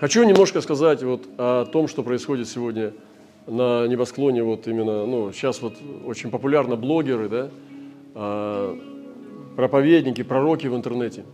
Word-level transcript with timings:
Хочу 0.00 0.22
немножко 0.22 0.60
сказать 0.60 1.02
вот 1.02 1.26
о 1.38 1.64
том, 1.64 1.88
что 1.88 2.04
происходит 2.04 2.46
сегодня 2.46 2.92
на 3.48 3.84
небосклоне. 3.88 4.44
Вот 4.44 4.68
именно, 4.68 5.04
ну, 5.06 5.32
сейчас 5.32 5.60
вот 5.60 5.74
очень 6.06 6.30
популярно 6.30 6.76
блогеры, 6.76 7.28
да, 7.28 7.50
а, 8.14 8.78
проповедники, 9.56 10.22
пророки 10.22 10.68
в 10.68 10.76
интернете. 10.76 11.24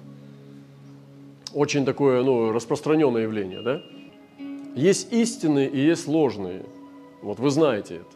Очень 1.52 1.84
такое, 1.84 2.22
ну, 2.22 2.52
распространенное 2.52 3.24
явление, 3.24 3.60
да. 3.60 3.82
Есть 4.74 5.12
истинные 5.12 5.68
и 5.68 5.78
есть 5.78 6.08
ложные. 6.08 6.62
Вот 7.20 7.38
вы 7.38 7.50
знаете 7.50 7.96
это. 7.96 8.06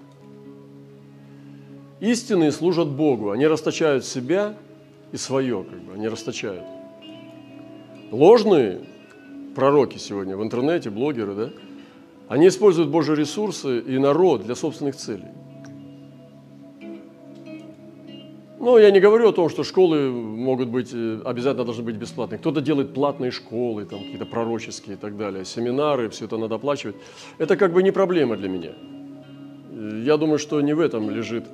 Истинные 2.01 2.53
служат 2.53 2.89
Богу, 2.89 3.33
они 3.33 3.47
расточают 3.47 4.07
себя 4.07 4.55
и 5.13 5.19
свое, 5.19 5.63
как 5.63 5.79
бы, 5.81 5.93
они 5.93 6.09
расточают. 6.09 6.65
Ложные 8.11 8.88
пророки 9.59 9.99
сегодня 9.99 10.37
в 10.37 10.43
интернете, 10.45 10.89
блогеры, 10.89 11.35
да, 11.35 11.51
они 12.29 12.47
используют 12.47 12.91
Божьи 12.91 13.13
ресурсы 13.17 13.81
и 13.81 13.99
народ 13.99 14.45
для 14.45 14.55
собственных 14.55 14.95
целей. 14.95 15.33
Ну, 18.61 18.79
я 18.79 18.93
не 18.93 19.01
говорю 19.01 19.31
о 19.31 19.33
том, 19.33 19.49
что 19.49 19.65
школы 19.65 20.11
могут 20.13 20.69
быть, 20.69 20.91
э, 20.95 21.21
обязательно 21.25 21.65
должны 21.65 21.83
быть 21.83 21.97
бесплатные. 21.97 22.39
Кто-то 22.39 22.61
делает 22.61 22.95
платные 22.95 23.33
школы, 23.33 23.85
там 23.85 23.99
какие-то 23.99 24.27
пророческие 24.27 24.95
и 24.95 24.99
так 24.99 25.17
далее, 25.17 25.45
семинары, 25.45 26.09
все 26.09 26.27
это 26.27 26.37
надо 26.37 26.55
оплачивать. 26.55 26.95
Это 27.39 27.57
как 27.57 27.73
бы 27.73 27.83
не 27.83 27.91
проблема 27.91 28.37
для 28.37 28.49
меня. 28.49 28.73
Я 30.05 30.17
думаю, 30.19 30.39
что 30.39 30.61
не 30.61 30.73
в 30.73 30.79
этом 30.79 31.11
лежит 31.11 31.47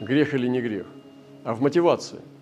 грех 0.00 0.34
или 0.34 0.48
не 0.48 0.60
грех, 0.60 0.86
а 1.44 1.54
в 1.54 1.60
мотивации– 1.60 2.18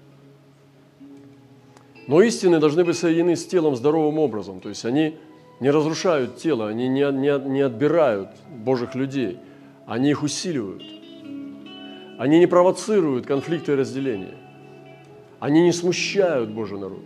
но 2.11 2.23
истины 2.23 2.59
должны 2.59 2.83
быть 2.83 2.99
соединены 2.99 3.37
с 3.37 3.47
телом 3.47 3.77
здоровым 3.77 4.19
образом. 4.19 4.59
То 4.59 4.69
есть 4.69 4.85
они 4.85 5.15
не 5.61 5.71
разрушают 5.71 6.39
тело, 6.39 6.67
они 6.67 6.89
не, 6.89 7.03
не, 7.13 7.49
не 7.49 7.61
отбирают 7.61 8.31
Божьих 8.49 8.97
людей, 8.97 9.39
они 9.87 10.11
их 10.11 10.25
усиливают. 10.25 10.83
Они 12.19 12.41
не 12.41 12.49
провоцируют 12.49 13.27
конфликты 13.27 13.73
и 13.73 13.75
разделения. 13.77 14.35
Они 15.39 15.63
не 15.63 15.71
смущают 15.71 16.51
Божий 16.51 16.81
народ. 16.81 17.05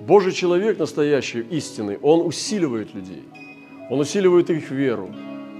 Божий 0.00 0.30
человек 0.30 0.78
настоящий, 0.78 1.40
истинный, 1.40 1.98
он 2.00 2.24
усиливает 2.24 2.94
людей. 2.94 3.24
Он 3.90 3.98
усиливает 3.98 4.48
их 4.48 4.70
веру. 4.70 5.10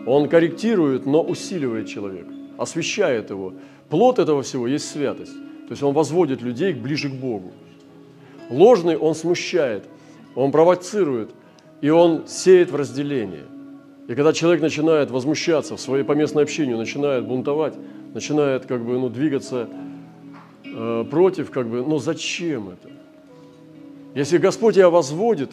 Он 0.06 0.28
корректирует, 0.28 1.06
но 1.06 1.24
усиливает 1.24 1.88
человека, 1.88 2.32
освещает 2.56 3.30
его. 3.30 3.54
Плод 3.88 4.20
этого 4.20 4.42
всего 4.42 4.68
есть 4.68 4.88
святость. 4.88 5.34
То 5.66 5.70
есть 5.70 5.82
он 5.82 5.92
возводит 5.92 6.40
людей 6.40 6.72
ближе 6.72 7.08
к 7.08 7.14
Богу. 7.14 7.52
Ложный 8.50 8.96
он 8.96 9.14
смущает, 9.14 9.84
он 10.34 10.52
провоцирует, 10.52 11.30
и 11.80 11.90
он 11.90 12.26
сеет 12.26 12.70
в 12.70 12.76
разделение. 12.76 13.44
И 14.06 14.14
когда 14.14 14.32
человек 14.32 14.60
начинает 14.60 15.10
возмущаться 15.10 15.76
в 15.76 15.80
своей 15.80 16.04
поместной 16.04 16.42
общине, 16.42 16.76
начинает 16.76 17.26
бунтовать, 17.26 17.74
начинает 18.12 18.66
как 18.66 18.84
бы, 18.84 18.98
ну, 18.98 19.08
двигаться 19.08 19.68
э, 20.64 21.04
против, 21.10 21.50
как 21.50 21.68
бы, 21.68 21.82
ну 21.82 21.98
зачем 21.98 22.68
это? 22.68 22.90
Если 24.14 24.38
Господь 24.38 24.74
тебя 24.74 24.90
возводит, 24.90 25.52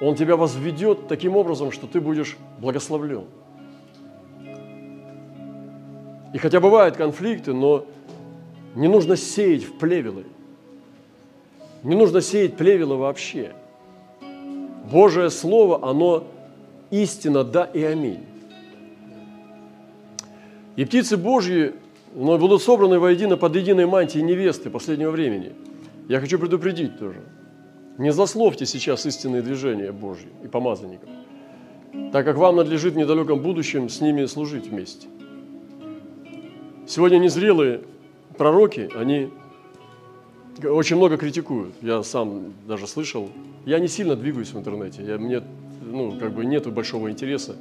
Он 0.00 0.14
тебя 0.14 0.36
возведет 0.36 1.08
таким 1.08 1.36
образом, 1.36 1.72
что 1.72 1.86
ты 1.86 2.00
будешь 2.00 2.36
благословлен. 2.60 3.24
И 6.32 6.38
хотя 6.38 6.60
бывают 6.60 6.96
конфликты, 6.96 7.52
но 7.52 7.86
не 8.76 8.86
нужно 8.86 9.16
сеять 9.16 9.64
в 9.64 9.78
плевелы– 9.78 10.26
не 11.82 11.94
нужно 11.94 12.20
сеять 12.20 12.56
плевело 12.56 12.96
вообще. 12.96 13.52
Божие 14.90 15.30
Слово, 15.30 15.88
оно 15.88 16.24
истина, 16.90 17.44
да 17.44 17.64
и 17.64 17.82
аминь. 17.82 18.24
И 20.76 20.84
птицы 20.84 21.16
Божьи 21.16 21.74
но 22.14 22.38
будут 22.38 22.62
собраны 22.62 22.98
воедино 22.98 23.36
под 23.36 23.54
единой 23.56 23.86
мантией 23.86 24.24
невесты 24.24 24.70
последнего 24.70 25.10
времени. 25.10 25.52
Я 26.08 26.20
хочу 26.20 26.38
предупредить 26.38 26.98
тоже. 26.98 27.22
Не 27.98 28.12
засловьте 28.12 28.66
сейчас 28.66 29.06
истинные 29.06 29.42
движения 29.42 29.92
Божьи 29.92 30.28
и 30.42 30.48
помазанников, 30.48 31.08
так 32.12 32.24
как 32.24 32.36
вам 32.36 32.56
надлежит 32.56 32.94
в 32.94 32.96
недалеком 32.96 33.40
будущем 33.40 33.88
с 33.88 34.00
ними 34.00 34.24
служить 34.26 34.66
вместе. 34.66 35.06
Сегодня 36.86 37.18
незрелые 37.18 37.82
пророки, 38.36 38.88
они 38.96 39.30
очень 40.64 40.96
много 40.96 41.16
критикуют. 41.16 41.74
Я 41.82 42.02
сам 42.02 42.52
даже 42.66 42.86
слышал. 42.86 43.28
Я 43.66 43.78
не 43.78 43.88
сильно 43.88 44.16
двигаюсь 44.16 44.52
в 44.52 44.58
интернете. 44.58 45.02
Я, 45.02 45.18
мне 45.18 45.42
ну, 45.82 46.18
как 46.18 46.32
бы 46.32 46.44
нету 46.44 46.70
большого 46.70 47.10
интереса. 47.10 47.56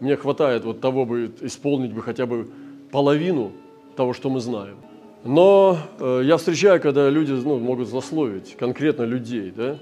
Мне 0.00 0.16
хватает 0.16 0.64
вот 0.64 0.80
того 0.80 1.04
бы 1.04 1.32
исполнить 1.40 1.92
бы 1.92 2.02
хотя 2.02 2.26
бы 2.26 2.48
половину 2.90 3.52
того, 3.96 4.12
что 4.12 4.30
мы 4.30 4.40
знаем. 4.40 4.76
Но 5.24 5.78
э, 5.98 6.22
я 6.24 6.36
встречаю, 6.36 6.80
когда 6.80 7.10
люди 7.10 7.32
ну, 7.32 7.58
могут 7.58 7.88
злословить 7.88 8.56
конкретно 8.56 9.02
людей, 9.02 9.52
да? 9.54 9.78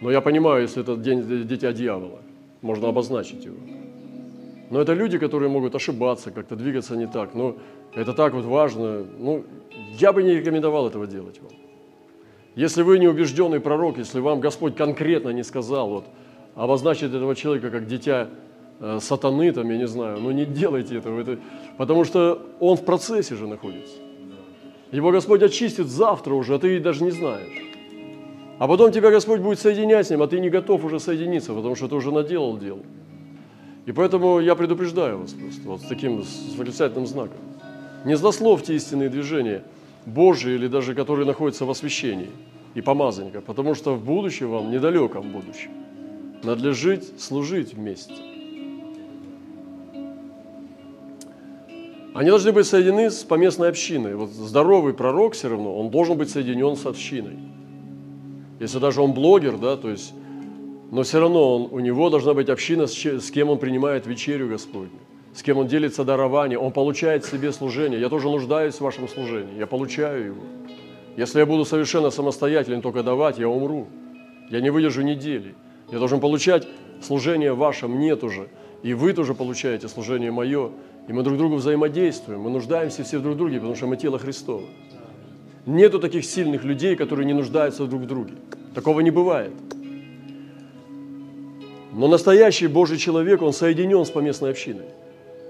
Но 0.00 0.10
я 0.10 0.20
понимаю, 0.20 0.62
если 0.62 0.82
это 0.82 0.96
день 0.96 1.46
дитя 1.46 1.72
дьявола, 1.72 2.18
можно 2.60 2.88
обозначить 2.88 3.44
его. 3.44 3.56
Но 4.70 4.80
это 4.80 4.92
люди, 4.92 5.18
которые 5.18 5.48
могут 5.48 5.74
ошибаться, 5.74 6.30
как-то 6.30 6.56
двигаться 6.56 6.96
не 6.96 7.06
так. 7.06 7.34
Но 7.34 7.56
это 7.94 8.12
так 8.12 8.34
вот 8.34 8.44
важно. 8.44 9.04
Ну, 9.18 9.44
я 9.98 10.12
бы 10.12 10.22
не 10.22 10.34
рекомендовал 10.34 10.86
этого 10.88 11.06
делать 11.06 11.40
вам. 11.40 11.52
Если 12.54 12.82
вы 12.82 12.98
не 12.98 13.08
убежденный 13.08 13.60
пророк, 13.60 13.98
если 13.98 14.20
вам 14.20 14.40
Господь 14.40 14.76
конкретно 14.76 15.30
не 15.30 15.42
сказал, 15.42 15.88
вот, 15.88 16.04
обозначить 16.54 17.12
этого 17.12 17.34
человека 17.34 17.70
как 17.70 17.86
дитя 17.86 18.28
э, 18.80 18.98
сатаны, 19.00 19.50
там, 19.52 19.68
я 19.70 19.76
не 19.76 19.88
знаю, 19.88 20.20
ну 20.20 20.30
не 20.30 20.44
делайте 20.44 20.98
этого, 20.98 21.20
это, 21.20 21.38
потому 21.76 22.04
что 22.04 22.46
он 22.60 22.76
в 22.76 22.84
процессе 22.84 23.34
же 23.34 23.48
находится. 23.48 23.96
Его 24.92 25.10
Господь 25.10 25.42
очистит 25.42 25.88
завтра 25.88 26.34
уже, 26.34 26.54
а 26.54 26.58
ты 26.60 26.78
даже 26.78 27.02
не 27.02 27.10
знаешь. 27.10 27.64
А 28.58 28.68
потом 28.68 28.92
тебя 28.92 29.10
Господь 29.10 29.40
будет 29.40 29.58
соединять 29.58 30.06
с 30.06 30.10
ним, 30.10 30.22
а 30.22 30.28
ты 30.28 30.38
не 30.38 30.48
готов 30.48 30.84
уже 30.84 31.00
соединиться, 31.00 31.52
потому 31.52 31.74
что 31.74 31.88
ты 31.88 31.96
уже 31.96 32.12
наделал 32.12 32.56
дел. 32.56 32.78
И 33.86 33.92
поэтому 33.92 34.38
я 34.38 34.54
предупреждаю 34.54 35.18
вас 35.18 35.32
просто 35.32 35.62
вот 35.64 35.80
с 35.80 35.84
таким 35.84 36.22
с 36.22 36.54
восклицательным 36.56 37.06
знаком. 37.06 37.38
Не 38.04 38.16
злословьте 38.16 38.74
истинные 38.74 39.08
движения 39.08 39.64
Божьи 40.06 40.52
или 40.52 40.68
даже 40.68 40.94
которые 40.94 41.26
находятся 41.26 41.64
в 41.64 41.70
освящении 41.70 42.30
и 42.74 42.80
помазанника, 42.80 43.40
потому 43.40 43.74
что 43.74 43.94
в 43.94 44.04
будущем 44.04 44.50
вам, 44.50 44.70
недалеком 44.70 45.30
будущем, 45.30 45.70
надлежит 46.42 47.20
служить 47.20 47.74
вместе. 47.74 48.14
Они 52.14 52.30
должны 52.30 52.52
быть 52.52 52.66
соединены 52.66 53.10
с 53.10 53.24
поместной 53.24 53.70
общиной. 53.70 54.14
Вот 54.14 54.30
здоровый 54.30 54.94
пророк 54.94 55.34
все 55.34 55.48
равно, 55.48 55.76
он 55.76 55.90
должен 55.90 56.16
быть 56.16 56.30
соединен 56.30 56.76
с 56.76 56.86
общиной. 56.86 57.38
Если 58.60 58.78
даже 58.78 59.00
он 59.00 59.14
блогер, 59.14 59.58
да, 59.58 59.76
то 59.76 59.90
есть, 59.90 60.14
но 60.92 61.02
все 61.02 61.18
равно 61.18 61.56
он, 61.56 61.68
у 61.72 61.80
него 61.80 62.10
должна 62.10 62.34
быть 62.34 62.48
община, 62.48 62.86
с 62.86 63.30
кем 63.30 63.50
он 63.50 63.58
принимает 63.58 64.06
вечерю 64.06 64.48
Господню 64.48 65.00
с 65.34 65.42
кем 65.42 65.58
он 65.58 65.66
делится 65.66 66.04
дарование, 66.04 66.58
он 66.58 66.70
получает 66.72 67.24
себе 67.24 67.52
служение. 67.52 68.00
Я 68.00 68.08
тоже 68.08 68.28
нуждаюсь 68.28 68.76
в 68.76 68.80
вашем 68.80 69.08
служении, 69.08 69.58
я 69.58 69.66
получаю 69.66 70.26
его. 70.26 70.42
Если 71.16 71.40
я 71.40 71.46
буду 71.46 71.64
совершенно 71.64 72.10
самостоятельно 72.10 72.80
только 72.80 73.02
давать, 73.02 73.38
я 73.38 73.48
умру. 73.48 73.88
Я 74.48 74.60
не 74.60 74.70
выдержу 74.70 75.02
недели. 75.02 75.54
Я 75.90 75.98
должен 75.98 76.20
получать 76.20 76.66
служение 77.00 77.52
ваше, 77.52 77.88
мне 77.88 78.16
тоже. 78.16 78.48
И 78.82 78.94
вы 78.94 79.12
тоже 79.12 79.34
получаете 79.34 79.88
служение 79.88 80.30
мое. 80.30 80.70
И 81.08 81.12
мы 81.12 81.22
друг 81.22 81.38
другу 81.38 81.56
взаимодействуем. 81.56 82.40
Мы 82.40 82.50
нуждаемся 82.50 83.04
все 83.04 83.18
друг 83.18 83.36
друге, 83.36 83.56
потому 83.56 83.76
что 83.76 83.86
мы 83.86 83.96
тело 83.96 84.18
Христово. 84.18 84.64
Нету 85.66 85.98
таких 85.98 86.24
сильных 86.24 86.64
людей, 86.64 86.94
которые 86.96 87.26
не 87.26 87.32
нуждаются 87.32 87.86
друг 87.86 88.02
в 88.02 88.06
друге. 88.06 88.34
Такого 88.74 89.00
не 89.00 89.10
бывает. 89.10 89.52
Но 91.92 92.08
настоящий 92.08 92.66
Божий 92.66 92.98
человек, 92.98 93.40
он 93.40 93.52
соединен 93.52 94.04
с 94.04 94.10
поместной 94.10 94.50
общиной. 94.50 94.86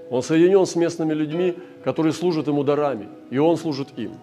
Он 0.09 0.21
соединен 0.21 0.65
с 0.65 0.75
местными 0.75 1.13
людьми, 1.13 1.55
которые 1.83 2.13
служат 2.13 2.47
ему 2.47 2.63
дарами, 2.63 3.07
и 3.29 3.37
он 3.37 3.57
служит 3.57 3.89
им. 3.97 4.13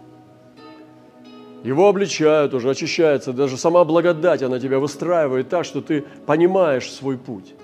Его 1.65 1.89
обличают 1.89 2.55
уже, 2.55 2.71
очищается, 2.71 3.33
даже 3.33 3.57
сама 3.57 3.85
благодать, 3.85 4.43
она 4.43 4.59
тебя 4.59 4.79
выстраивает 4.79 5.49
так, 5.49 5.65
что 5.65 5.81
ты 5.81 6.05
понимаешь 6.27 6.91
свой 6.91 7.17
путь. 7.17 7.55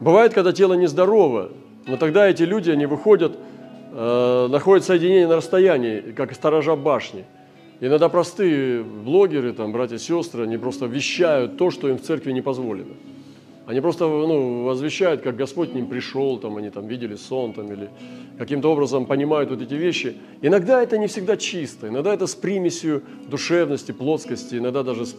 Бывает, 0.00 0.34
когда 0.34 0.52
тело 0.52 0.74
нездорово, 0.74 1.50
но 1.86 1.96
тогда 1.96 2.28
эти 2.28 2.42
люди, 2.42 2.70
они 2.70 2.86
выходят, 2.86 3.36
э, 3.92 4.48
находят 4.48 4.84
соединение 4.84 5.28
на 5.28 5.36
расстоянии, 5.36 6.12
как 6.12 6.32
сторожа 6.34 6.74
башни. 6.74 7.24
Иногда 7.80 8.08
простые 8.08 8.82
блогеры, 8.82 9.52
там, 9.52 9.72
братья 9.72 9.96
и 9.96 9.98
сестры, 9.98 10.44
они 10.44 10.58
просто 10.58 10.86
вещают 10.86 11.56
то, 11.56 11.70
что 11.70 11.88
им 11.88 11.98
в 11.98 12.02
церкви 12.02 12.32
не 12.32 12.42
позволено. 12.42 12.94
Они 13.70 13.80
просто 13.80 14.06
ну, 14.06 14.64
возвещают, 14.64 15.22
как 15.22 15.36
Господь 15.36 15.70
к 15.70 15.74
ним 15.74 15.86
пришел, 15.86 16.38
там, 16.38 16.56
они 16.56 16.70
там 16.70 16.88
видели 16.88 17.14
сон 17.14 17.52
там, 17.52 17.72
или 17.72 17.88
каким-то 18.36 18.72
образом 18.72 19.06
понимают 19.06 19.50
вот 19.50 19.62
эти 19.62 19.74
вещи. 19.74 20.16
Иногда 20.42 20.82
это 20.82 20.98
не 20.98 21.06
всегда 21.06 21.36
чисто, 21.36 21.86
иногда 21.86 22.12
это 22.12 22.26
с 22.26 22.34
примесью 22.34 23.04
душевности, 23.28 23.92
плотскости, 23.92 24.56
иногда 24.56 24.82
даже 24.82 25.06
с, 25.06 25.10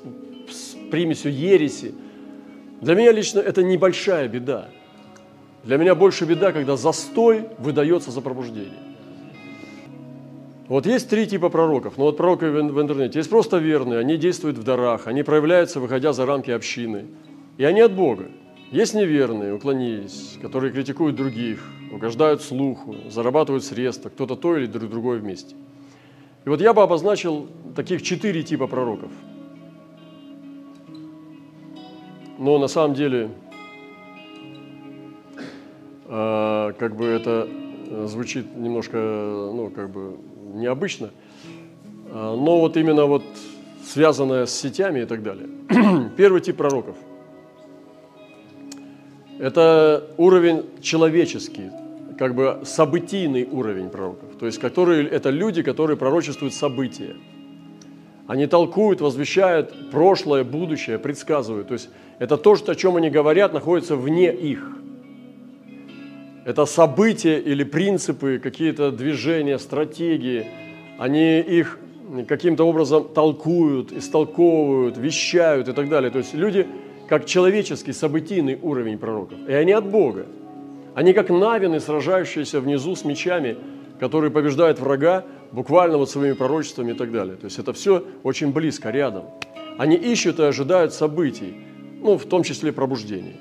с 0.49 0.75
примесью 0.91 1.33
ереси. 1.33 1.95
Для 2.81 2.95
меня 2.95 3.13
лично 3.13 3.39
это 3.39 3.63
небольшая 3.63 4.27
беда. 4.27 4.67
Для 5.63 5.77
меня 5.77 5.95
больше 5.95 6.25
беда, 6.25 6.51
когда 6.51 6.75
застой 6.75 7.45
выдается 7.57 8.11
за 8.11 8.19
пробуждение. 8.19 8.79
Вот 10.67 10.85
есть 10.85 11.09
три 11.09 11.25
типа 11.25 11.47
пророков. 11.47 11.93
Ну 11.97 12.03
вот 12.03 12.17
пророки 12.17 12.43
в 12.43 12.81
интернете. 12.81 13.17
Есть 13.17 13.29
просто 13.29 13.59
верные, 13.59 13.99
они 13.99 14.17
действуют 14.17 14.57
в 14.57 14.63
дарах, 14.63 15.07
они 15.07 15.23
проявляются, 15.23 15.79
выходя 15.79 16.11
за 16.11 16.25
рамки 16.25 16.51
общины. 16.51 17.05
И 17.57 17.63
они 17.63 17.79
от 17.79 17.93
Бога. 17.93 18.25
Есть 18.71 18.93
неверные, 18.93 19.53
уклонились, 19.53 20.37
которые 20.41 20.71
критикуют 20.71 21.17
других, 21.17 21.61
угождают 21.91 22.41
слуху, 22.41 22.95
зарабатывают 23.09 23.65
средства, 23.65 24.07
кто-то 24.07 24.37
то 24.37 24.55
или 24.55 24.65
другое 24.65 25.19
вместе. 25.19 25.55
И 26.45 26.49
вот 26.49 26.61
я 26.61 26.73
бы 26.73 26.81
обозначил 26.81 27.47
таких 27.75 28.01
четыре 28.01 28.43
типа 28.43 28.67
пророков. 28.67 29.11
Но 32.37 32.57
на 32.59 32.69
самом 32.69 32.95
деле, 32.95 33.31
э, 36.05 36.73
как 36.79 36.95
бы 36.95 37.05
это 37.07 37.49
звучит 38.05 38.55
немножко, 38.55 38.97
ну, 38.97 39.69
как 39.75 39.89
бы 39.89 40.17
необычно, 40.53 41.09
э, 42.09 42.13
но 42.13 42.61
вот 42.61 42.77
именно 42.77 43.05
вот 43.05 43.23
связанное 43.85 44.45
с 44.45 44.57
сетями 44.57 45.01
и 45.01 45.05
так 45.05 45.23
далее. 45.23 45.49
Первый 46.15 46.39
тип 46.39 46.55
пророков– 46.55 46.95
это 49.41 50.03
уровень 50.17 50.65
человеческий, 50.81 51.71
как 52.19 52.35
бы 52.35 52.59
событийный 52.63 53.47
уровень 53.51 53.89
пророков. 53.89 54.29
То 54.39 54.45
есть, 54.45 54.59
которые, 54.59 55.07
это 55.07 55.31
люди, 55.31 55.63
которые 55.63 55.97
пророчествуют 55.97 56.53
события. 56.53 57.15
Они 58.27 58.45
толкуют, 58.45 59.01
возвещают 59.01 59.89
прошлое, 59.89 60.43
будущее, 60.43 60.99
предсказывают. 60.99 61.69
То 61.69 61.73
есть, 61.73 61.89
это 62.19 62.37
то, 62.37 62.55
что, 62.55 62.73
о 62.73 62.75
чем 62.75 62.97
они 62.97 63.09
говорят, 63.09 63.51
находится 63.51 63.95
вне 63.95 64.31
их. 64.31 64.77
Это 66.45 66.65
события 66.65 67.39
или 67.39 67.63
принципы, 67.63 68.39
какие-то 68.41 68.91
движения, 68.91 69.57
стратегии. 69.57 70.45
Они 70.99 71.39
их 71.39 71.79
каким-то 72.27 72.63
образом 72.63 73.07
толкуют, 73.11 73.91
истолковывают, 73.91 74.97
вещают 74.97 75.67
и 75.67 75.73
так 75.73 75.89
далее. 75.89 76.11
То 76.11 76.19
есть 76.19 76.35
люди 76.35 76.67
как 77.11 77.25
человеческий, 77.25 77.91
событийный 77.91 78.57
уровень 78.61 78.97
пророков. 78.97 79.37
И 79.45 79.51
они 79.51 79.73
от 79.73 79.85
Бога. 79.85 80.27
Они 80.95 81.11
как 81.11 81.29
навины, 81.29 81.81
сражающиеся 81.81 82.61
внизу 82.61 82.95
с 82.95 83.03
мечами, 83.03 83.57
которые 83.99 84.31
побеждают 84.31 84.79
врага 84.79 85.25
буквально 85.51 85.97
вот 85.97 86.09
своими 86.09 86.35
пророчествами 86.35 86.91
и 86.91 86.93
так 86.93 87.11
далее. 87.11 87.35
То 87.35 87.47
есть 87.47 87.59
это 87.59 87.73
все 87.73 88.01
очень 88.23 88.53
близко, 88.53 88.91
рядом. 88.91 89.25
Они 89.77 89.97
ищут 89.97 90.39
и 90.39 90.43
ожидают 90.43 90.93
событий, 90.93 91.53
ну, 92.01 92.17
в 92.17 92.23
том 92.23 92.43
числе 92.43 92.71
пробуждения. 92.71 93.35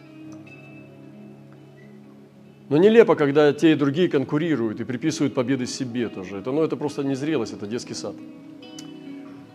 Но 2.70 2.76
нелепо, 2.76 3.14
когда 3.14 3.52
те 3.52 3.70
и 3.70 3.74
другие 3.76 4.08
конкурируют 4.08 4.80
и 4.80 4.84
приписывают 4.84 5.32
победы 5.32 5.66
себе 5.66 6.08
тоже. 6.08 6.38
Это, 6.38 6.50
ну, 6.50 6.64
это 6.64 6.76
просто 6.76 7.04
незрелость, 7.04 7.52
это 7.52 7.68
детский 7.68 7.94
сад. 7.94 8.16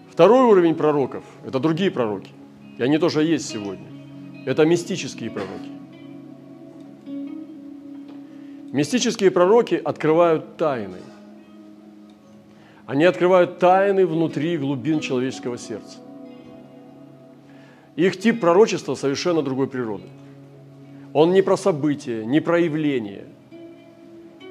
Второй 0.10 0.46
уровень 0.46 0.76
пророков– 0.76 1.26
это 1.46 1.60
другие 1.60 1.92
пророки. 1.92 2.32
И 2.78 2.82
они 2.82 2.98
тоже 2.98 3.22
есть 3.22 3.50
сегодня. 3.50 3.95
Это 4.46 4.64
мистические 4.64 5.32
пророки. 5.32 5.72
Мистические 8.72 9.32
пророки 9.32 9.82
открывают 9.84 10.58
тайны. 10.58 11.00
Они 12.86 13.06
открывают 13.06 13.58
тайны 13.58 14.06
внутри 14.06 14.58
глубин 14.58 15.00
человеческого 15.00 15.58
сердца. 15.58 15.98
Их 17.96 18.20
тип 18.20 18.40
пророчества 18.40 18.94
совершенно 18.96 19.42
другой 19.42 19.68
природы. 19.68 20.04
Он 21.14 21.32
не 21.32 21.42
про 21.42 21.58
события, 21.58 22.26
не 22.26 22.42
про 22.42 22.60
явления, 22.60 23.24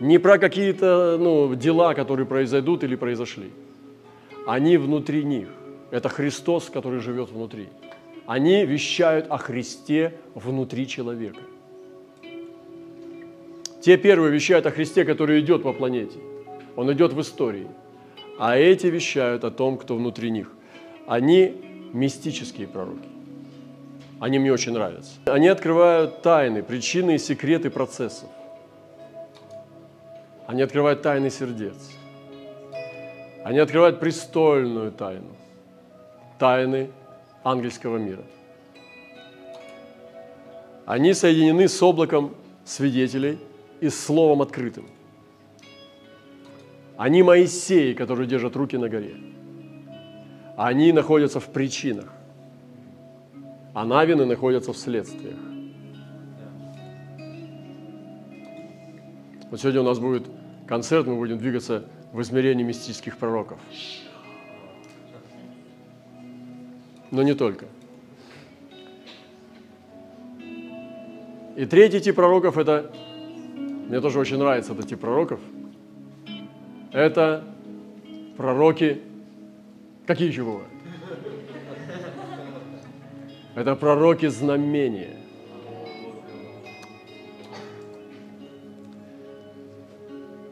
не 0.00 0.19
про 0.19 0.38
какие-то 0.38 1.19
ну, 1.20 1.55
дела, 1.55 1.94
которые 1.94 2.26
произойдут 2.26 2.82
или 2.82 2.96
произошли. 2.96 3.50
Они 4.46 4.76
внутри 4.76 5.23
них. 5.23 5.49
Это 5.91 6.08
Христос, 6.08 6.70
который 6.70 7.00
живет 7.00 7.31
внутри. 7.31 7.69
Они 8.26 8.65
вещают 8.65 9.26
о 9.29 9.37
Христе 9.37 10.15
внутри 10.35 10.88
человека. 10.88 11.41
Те 13.82 13.99
первые 13.99 14.32
вещают 14.32 14.65
о 14.65 14.71
Христе, 14.71 15.05
который 15.05 15.41
идет 15.41 15.62
по 15.62 15.75
планете. 15.75 16.19
Он 16.75 16.91
идет 16.93 17.12
в 17.12 17.21
истории. 17.21 17.69
А 18.38 18.56
эти 18.56 18.87
вещают 18.87 19.44
о 19.44 19.50
том, 19.50 19.76
кто 19.76 19.94
внутри 19.94 20.31
них. 20.31 20.50
Они 21.06 21.55
мистические 21.93 22.67
пророки. 22.67 23.09
Они 24.21 24.38
мне 24.38 24.53
очень 24.53 24.73
нравятся. 24.73 25.12
Они 25.27 25.49
открывают 25.49 26.23
тайны, 26.23 26.62
причины 26.62 27.17
и 27.17 27.19
секреты 27.19 27.69
процессов. 27.69 28.29
Они 30.47 30.62
открывают 30.62 31.03
тайны 31.03 31.29
сердец. 31.29 31.75
Они 33.44 33.59
открывают 33.59 34.00
престольную 34.00 34.93
тайну. 34.93 35.37
Тайны 36.38 36.91
ангельского 37.44 37.99
мира. 37.99 38.25
Они 40.87 41.14
соединены 41.14 41.69
с 41.69 41.82
облаком 41.82 42.35
свидетелей 42.64 43.38
и 43.81 43.88
с 43.88 44.05
Словом 44.05 44.43
открытым. 44.43 44.87
Они 46.96 47.23
Моисеи, 47.23 47.93
которые 47.93 48.26
держат 48.26 48.56
руки 48.56 48.76
на 48.76 48.88
горе. 48.88 49.17
Они 50.56 50.93
находятся 50.93 51.41
в 51.41 51.46
причинах, 51.46 52.12
а 53.75 53.85
Навины 53.85 54.25
находятся 54.25 54.73
в 54.73 54.76
следствиях. 54.76 55.37
Вот 59.50 59.61
сегодня 59.61 59.81
у 59.81 59.85
нас 59.85 59.99
будет 59.99 60.26
концерт, 60.67 61.06
мы 61.06 61.17
будем 61.17 61.38
двигаться 61.38 61.85
в 62.12 62.20
измерении 62.23 62.62
мистических 62.62 63.17
пророков 63.17 63.58
но 67.11 67.23
не 67.23 67.35
только. 67.35 67.67
И 71.56 71.67
третий 71.67 72.01
тип 72.01 72.17
пророков– 72.17 72.59
это, 72.59 72.91
мне 73.89 74.01
тоже 74.01 74.19
очень 74.19 74.39
нравится 74.39 74.73
этот 74.73 74.89
тип 74.89 75.01
пророков, 75.01 75.41
это 76.93 77.45
пророки, 78.37 79.03
какие 80.06 80.29
еще 80.29 80.43
бывают? 80.43 80.69
Это 83.55 83.77
пророки 83.77 84.27
знамения. 84.27 85.17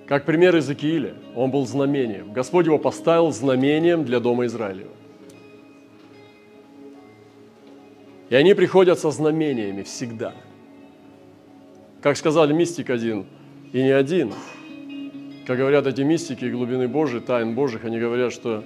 Как 0.06 0.24
пример 0.24 0.54
Иезекииля, 0.54 1.14
он 1.34 1.50
был 1.50 1.66
знамением. 1.66 2.32
Господь 2.32 2.66
его 2.66 2.78
поставил 2.78 3.32
знамением 3.32 4.04
для 4.04 4.20
дома 4.20 4.46
Израилева. 4.46 4.90
И 8.32 8.34
они 8.34 8.54
приходят 8.54 8.98
со 8.98 9.10
знамениями 9.10 9.82
всегда. 9.82 10.32
Как 12.00 12.16
сказали 12.16 12.54
мистик 12.54 12.88
один, 12.88 13.26
и 13.74 13.82
не 13.82 13.90
один. 13.90 14.32
Как 15.46 15.58
говорят 15.58 15.86
эти 15.86 16.00
мистики 16.00 16.46
глубины 16.46 16.88
Божьей, 16.88 17.20
тайн 17.20 17.54
Божьих, 17.54 17.84
они 17.84 18.00
говорят, 18.00 18.32
что 18.32 18.64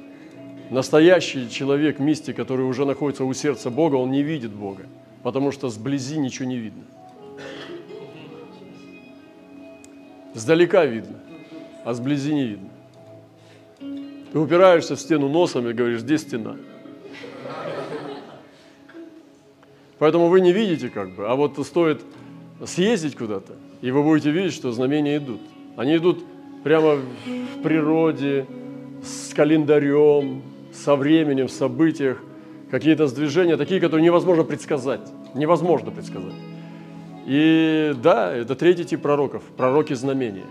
настоящий 0.70 1.50
человек, 1.50 1.98
мистик, 1.98 2.36
который 2.36 2.64
уже 2.64 2.84
находится 2.84 3.24
у 3.24 3.34
сердца 3.34 3.70
Бога, 3.70 3.96
он 3.96 4.12
не 4.12 4.22
видит 4.22 4.52
Бога, 4.52 4.86
потому 5.24 5.50
что 5.50 5.68
сблизи 5.68 6.16
ничего 6.16 6.46
не 6.48 6.58
видно. 6.58 6.84
Сдалека 10.32 10.84
видно, 10.84 11.18
а 11.84 11.92
сблизи 11.92 12.32
не 12.32 12.44
видно. 12.44 12.68
Ты 14.30 14.38
упираешься 14.38 14.94
в 14.94 15.00
стену 15.00 15.28
носом 15.28 15.68
и 15.68 15.72
говоришь, 15.72 16.02
здесь 16.02 16.20
стена– 16.20 16.54
Поэтому 19.98 20.28
вы 20.28 20.40
не 20.40 20.52
видите 20.52 20.88
как 20.88 21.14
бы, 21.14 21.26
а 21.26 21.34
вот 21.34 21.58
стоит 21.66 22.02
съездить 22.64 23.16
куда-то, 23.16 23.54
и 23.80 23.90
вы 23.90 24.02
будете 24.02 24.30
видеть, 24.30 24.52
что 24.52 24.72
знамения 24.72 25.16
идут. 25.16 25.40
Они 25.76 25.96
идут 25.96 26.24
прямо 26.64 26.96
в 26.96 27.62
природе, 27.62 28.46
с 29.02 29.32
календарем, 29.34 30.42
со 30.72 30.96
временем, 30.96 31.48
в 31.48 31.52
событиях, 31.52 32.22
какие-то 32.70 33.06
сдвижения, 33.06 33.56
такие, 33.56 33.80
которые 33.80 34.04
невозможно 34.04 34.44
предсказать. 34.44 35.00
Невозможно 35.34 35.90
предсказать. 35.90 36.34
И 37.26 37.94
да, 38.02 38.32
это 38.32 38.54
третий 38.54 38.84
тип 38.84 39.02
пророков, 39.02 39.42
пророки 39.56 39.94
знамения. 39.94 40.46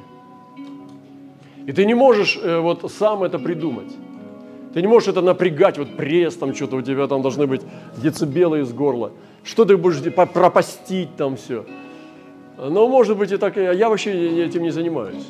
И 1.66 1.72
ты 1.72 1.86
не 1.86 1.96
можешь 1.96 2.38
э, 2.42 2.60
вот 2.60 2.92
сам 2.92 3.24
это 3.24 3.40
придумать. 3.40 3.92
Ты 4.75 4.82
не 4.82 4.88
можешь 4.88 5.08
это 5.08 5.22
напрягать, 5.22 5.77
вот 5.77 5.96
пресс 5.96 6.36
там 6.36 6.53
что-то 6.53 6.75
у 6.75 6.82
тебя 6.82 7.08
там 7.08 7.22
должны 7.22 7.48
быть 7.48 7.62
децибелы 7.96 8.60
из 8.60 8.74
горла. 8.74 9.13
Что 9.41 9.63
ты 9.63 9.77
будешь 9.77 10.01
пропастить 10.13 11.15
там 11.15 11.38
все? 11.38 11.65
Но 12.58 12.86
может 12.89 13.17
быть 13.17 13.32
и 13.32 13.38
так, 13.38 13.55
я 13.55 13.88
вообще 13.88 14.44
этим 14.44 14.63
не 14.63 14.72
занимаюсь. 14.72 15.29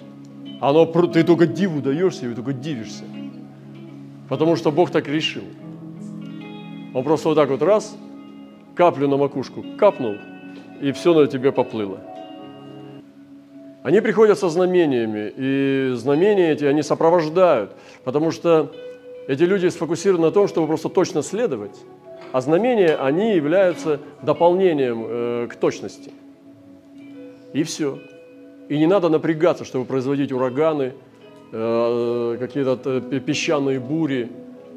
Оно, 0.60 0.88
ты 0.88 1.24
только 1.24 1.46
диву 1.46 1.80
даешься, 1.80 2.26
и 2.26 2.34
только 2.34 2.54
дивишься. 2.54 3.04
Потому 4.30 4.56
что 4.56 4.72
Бог 4.72 4.90
так 4.90 5.08
решил. 5.08 5.44
Он 6.96 7.04
просто 7.04 7.30
вот 7.30 7.36
так 7.36 7.52
вот 7.52 7.62
раз, 7.62 7.96
каплю 8.74 9.08
на 9.08 9.18
макушку 9.18 9.64
капнул, 9.78 10.16
и 10.82 10.92
все 10.92 11.14
на 11.14 11.28
тебе 11.28 11.52
поплыло. 11.52 12.00
Они 13.84 14.02
приходят 14.02 14.40
со 14.40 14.50
знамениями, 14.50 15.32
и 15.38 15.92
знамения 15.94 16.52
эти 16.52 16.64
они 16.64 16.82
сопровождают, 16.82 17.76
потому 18.04 18.32
что 18.32 18.72
эти 19.28 19.44
люди 19.44 19.68
сфокусированы 19.68 20.28
на 20.28 20.32
том, 20.32 20.48
чтобы 20.48 20.68
просто 20.68 20.90
точно 20.90 21.24
следовать, 21.24 21.76
а 22.32 22.42
знамения, 22.42 22.96
они 22.96 23.36
являются 23.36 24.00
дополнением 24.22 25.06
э, 25.08 25.48
к 25.50 25.56
точности. 25.56 26.12
И 27.54 27.64
все. 27.64 28.00
И 28.68 28.78
не 28.78 28.88
надо 28.88 29.10
напрягаться, 29.10 29.64
чтобы 29.64 29.86
производить 29.86 30.32
ураганы, 30.32 30.94
э, 31.52 32.38
какие-то 32.40 33.02
песчаные 33.20 33.80
бури, 33.80 34.30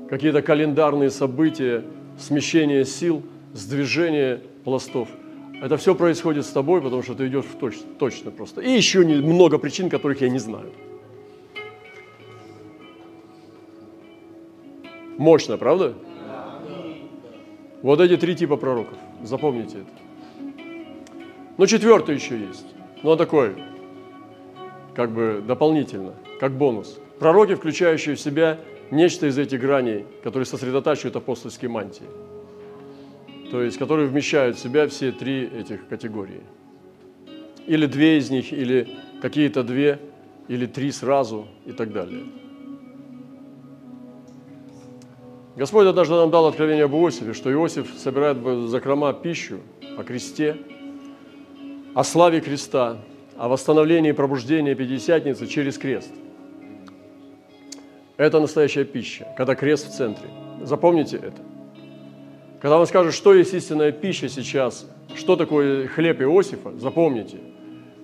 какие-то 0.09 0.41
календарные 0.43 1.11
события, 1.11 1.83
смещение 2.19 2.85
сил, 2.85 3.23
сдвижение 3.53 4.41
пластов. 4.65 5.09
Это 5.61 5.77
все 5.77 5.95
происходит 5.95 6.47
с 6.47 6.51
тобой, 6.51 6.81
потому 6.81 7.03
что 7.03 7.15
ты 7.15 7.27
идешь 7.27 7.45
в 7.45 7.59
точ, 7.59 7.75
точно 7.99 8.31
просто. 8.31 8.61
И 8.61 8.71
еще 8.71 9.01
много 9.01 9.59
причин, 9.59 9.91
которых 9.91 10.21
я 10.21 10.29
не 10.29 10.39
знаю. 10.39 10.71
Мощно, 15.19 15.59
правда? 15.59 15.95
Вот 17.83 18.01
эти 18.01 18.17
три 18.17 18.35
типа 18.35 18.57
пророков. 18.57 18.97
Запомните 19.23 19.79
это. 19.79 20.55
Но 21.59 21.67
четвертый 21.67 22.15
еще 22.15 22.39
есть. 22.39 22.67
Но 23.03 23.11
он 23.11 23.19
такой, 23.19 23.57
как 24.95 25.11
бы 25.11 25.43
дополнительно, 25.47 26.15
как 26.41 26.53
бонус. 26.53 27.01
Пророки, 27.19 27.57
включающие 27.57 28.15
в 28.15 28.21
себя 28.21 28.59
нечто 28.93 29.27
из 29.27 29.39
этих 29.39 29.61
граней, 29.61 30.07
которые 30.23 30.47
сосредотачивают 30.47 31.17
апостольские 31.17 31.69
мантии. 31.69 32.07
То 33.51 33.61
есть, 33.63 33.77
которые 33.77 34.09
вмещают 34.09 34.57
в 34.57 34.61
себя 34.61 34.87
все 34.87 35.11
три 35.11 35.47
этих 35.47 35.89
категории. 35.89 36.43
Или 37.67 37.87
две 37.87 38.19
из 38.19 38.31
них, 38.31 38.53
или 38.53 38.89
какие-то 39.21 39.65
две, 39.65 39.99
или 40.47 40.67
три 40.67 40.93
сразу 40.93 41.49
и 41.67 41.73
так 41.73 41.93
далее. 41.93 42.25
Господь 45.59 45.89
однажды 45.89 46.15
нам 46.15 46.31
дал 46.31 46.47
откровение 46.47 46.85
об 46.85 46.95
Иосифе, 46.95 47.35
что 47.35 47.53
Иосиф 47.53 47.93
собирает 47.99 48.39
закрома 48.69 49.13
пищу 49.13 49.59
о 49.99 50.05
кресте, 50.05 50.57
о 51.95 52.05
славе 52.05 52.41
креста, 52.41 52.99
о 53.37 53.49
восстановлении 53.49 54.11
и 54.11 54.13
пробуждении 54.13 54.73
Пятидесятницы 54.75 55.49
через 55.49 55.77
крест– 55.77 56.13
это 58.17 58.39
настоящая 58.39 58.85
пища, 58.85 59.27
когда 59.37 59.57
крест 59.57 59.89
в 59.89 59.97
центре. 59.97 60.29
Запомните 60.63 61.17
это. 61.17 61.43
Когда 62.61 62.77
вам 62.77 62.87
скажут, 62.87 63.13
что 63.13 63.35
есть 63.35 63.53
истинная 63.53 63.91
пища 63.91 64.29
сейчас, 64.29 64.89
что 65.17 65.35
такое 65.35 65.89
хлеб 65.89 66.21
Иосифа, 66.21 66.71
запомните, 66.79 67.39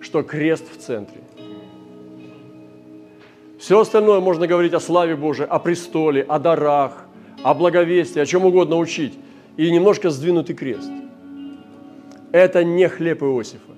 что 0.00 0.24
крест 0.24 0.66
в 0.76 0.80
центре. 0.80 1.20
Все 3.60 3.78
остальное 3.78 4.18
можно 4.18 4.48
говорить 4.48 4.72
о 4.72 4.80
славе 4.80 5.14
Божией, 5.14 5.46
о 5.46 5.60
престоле, 5.60 6.22
о 6.22 6.40
дарах, 6.40 7.06
о 7.42 7.54
благовестии, 7.54 8.20
о 8.20 8.26
чем 8.26 8.44
угодно 8.44 8.76
учить. 8.76 9.14
И 9.56 9.70
немножко 9.70 10.10
сдвинутый 10.10 10.54
крест. 10.54 10.90
Это 12.32 12.64
не 12.64 12.88
хлеб 12.88 13.22
Иосифа. 13.22 13.72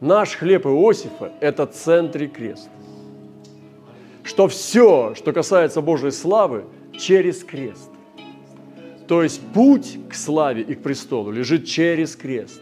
Наш 0.00 0.36
хлеб 0.36 0.66
Иосифа– 0.66 1.32
это 1.40 1.66
центре 1.66 2.28
крест– 2.28 2.68
что 4.24 4.48
все, 4.48 5.14
что 5.14 5.32
касается 5.32 5.80
Божьей 5.80 6.10
славы, 6.10 6.64
через 6.96 7.42
крест. 7.42 7.90
То 9.08 9.22
есть 9.22 9.40
путь 9.52 9.98
к 10.08 10.14
славе 10.14 10.62
и 10.62 10.74
к 10.74 10.82
престолу 10.82 11.30
лежит 11.30 11.66
через 11.66 12.14
крест. 12.16 12.60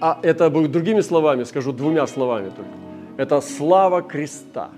А 0.00 0.18
это 0.22 0.50
другими 0.50 1.00
словами, 1.00 1.44
скажу 1.44 1.72
двумя 1.72 2.06
словами 2.06 2.50
только. 2.50 2.70
Это 3.16 3.40
слава 3.40 4.02
креста. 4.02 4.70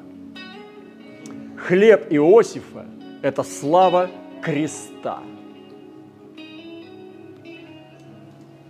Хлеб 1.67 2.07
Иосифа– 2.11 2.87
это 3.25 3.43
слава 3.43 4.11
креста. 4.41 5.19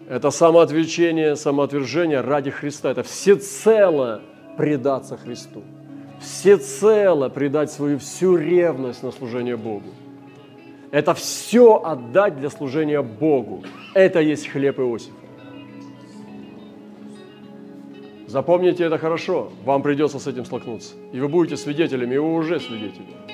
Это 0.08 0.30
самоотвлечение, 0.30 1.36
самоотвержение 1.36 2.20
ради 2.20 2.50
Христа. 2.50 2.90
Это 2.90 3.02
всецело 3.02 4.22
предаться 4.56 5.16
Христу 5.16 5.62
всецело 6.24 7.28
предать 7.28 7.70
свою 7.70 7.98
всю 7.98 8.36
ревность 8.36 9.02
на 9.02 9.12
служение 9.12 9.56
Богу. 9.56 9.90
Это 10.90 11.14
все 11.14 11.82
отдать 11.82 12.38
для 12.38 12.50
служения 12.50 13.02
Богу. 13.02 13.62
Это 13.94 14.20
есть 14.20 14.48
хлеб 14.48 14.78
Иосифа. 14.78 15.12
Запомните 18.26 18.84
это 18.84 18.98
хорошо. 18.98 19.52
Вам 19.64 19.82
придется 19.82 20.18
с 20.18 20.26
этим 20.26 20.44
столкнуться. 20.44 20.94
И 21.12 21.20
вы 21.20 21.28
будете 21.28 21.56
свидетелями, 21.56 22.14
и 22.14 22.18
вы 22.18 22.34
уже 22.34 22.58
свидетели. 22.58 23.33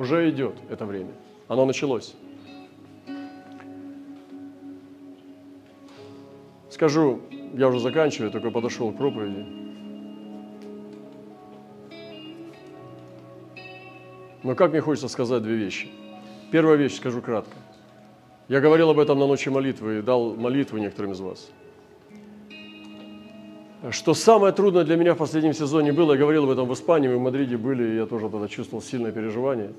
Уже 0.00 0.30
идет 0.30 0.54
это 0.70 0.86
время. 0.86 1.12
Оно 1.46 1.66
началось. 1.66 2.14
Скажу, 6.70 7.20
я 7.52 7.68
уже 7.68 7.80
заканчиваю, 7.80 8.30
только 8.30 8.50
подошел 8.50 8.90
к 8.92 8.96
проповеди. 8.96 9.44
Но 14.42 14.54
как 14.54 14.70
мне 14.70 14.80
хочется 14.80 15.08
сказать 15.08 15.42
две 15.42 15.56
вещи. 15.56 15.90
Первая 16.50 16.76
вещь, 16.76 16.96
скажу 16.96 17.20
кратко. 17.20 17.58
Я 18.48 18.62
говорил 18.62 18.88
об 18.88 18.98
этом 18.98 19.18
на 19.18 19.26
ночи 19.26 19.50
молитвы 19.50 19.98
и 19.98 20.02
дал 20.02 20.34
молитву 20.34 20.78
некоторым 20.78 21.12
из 21.12 21.20
вас. 21.20 21.50
Что 23.88 24.12
самое 24.12 24.52
трудное 24.52 24.84
для 24.84 24.96
меня 24.96 25.14
в 25.14 25.16
последнем 25.16 25.54
сезоне 25.54 25.92
было, 25.92 26.12
я 26.12 26.18
говорил 26.18 26.44
об 26.44 26.50
этом 26.50 26.68
в 26.68 26.74
Испании, 26.74 27.08
мы 27.08 27.16
в 27.16 27.20
Мадриде 27.20 27.56
были, 27.56 27.92
и 27.92 27.96
я 27.96 28.06
тоже 28.06 28.28
тогда 28.28 28.46
чувствовал 28.46 28.82
сильное 28.82 29.10
переживание. 29.10 29.72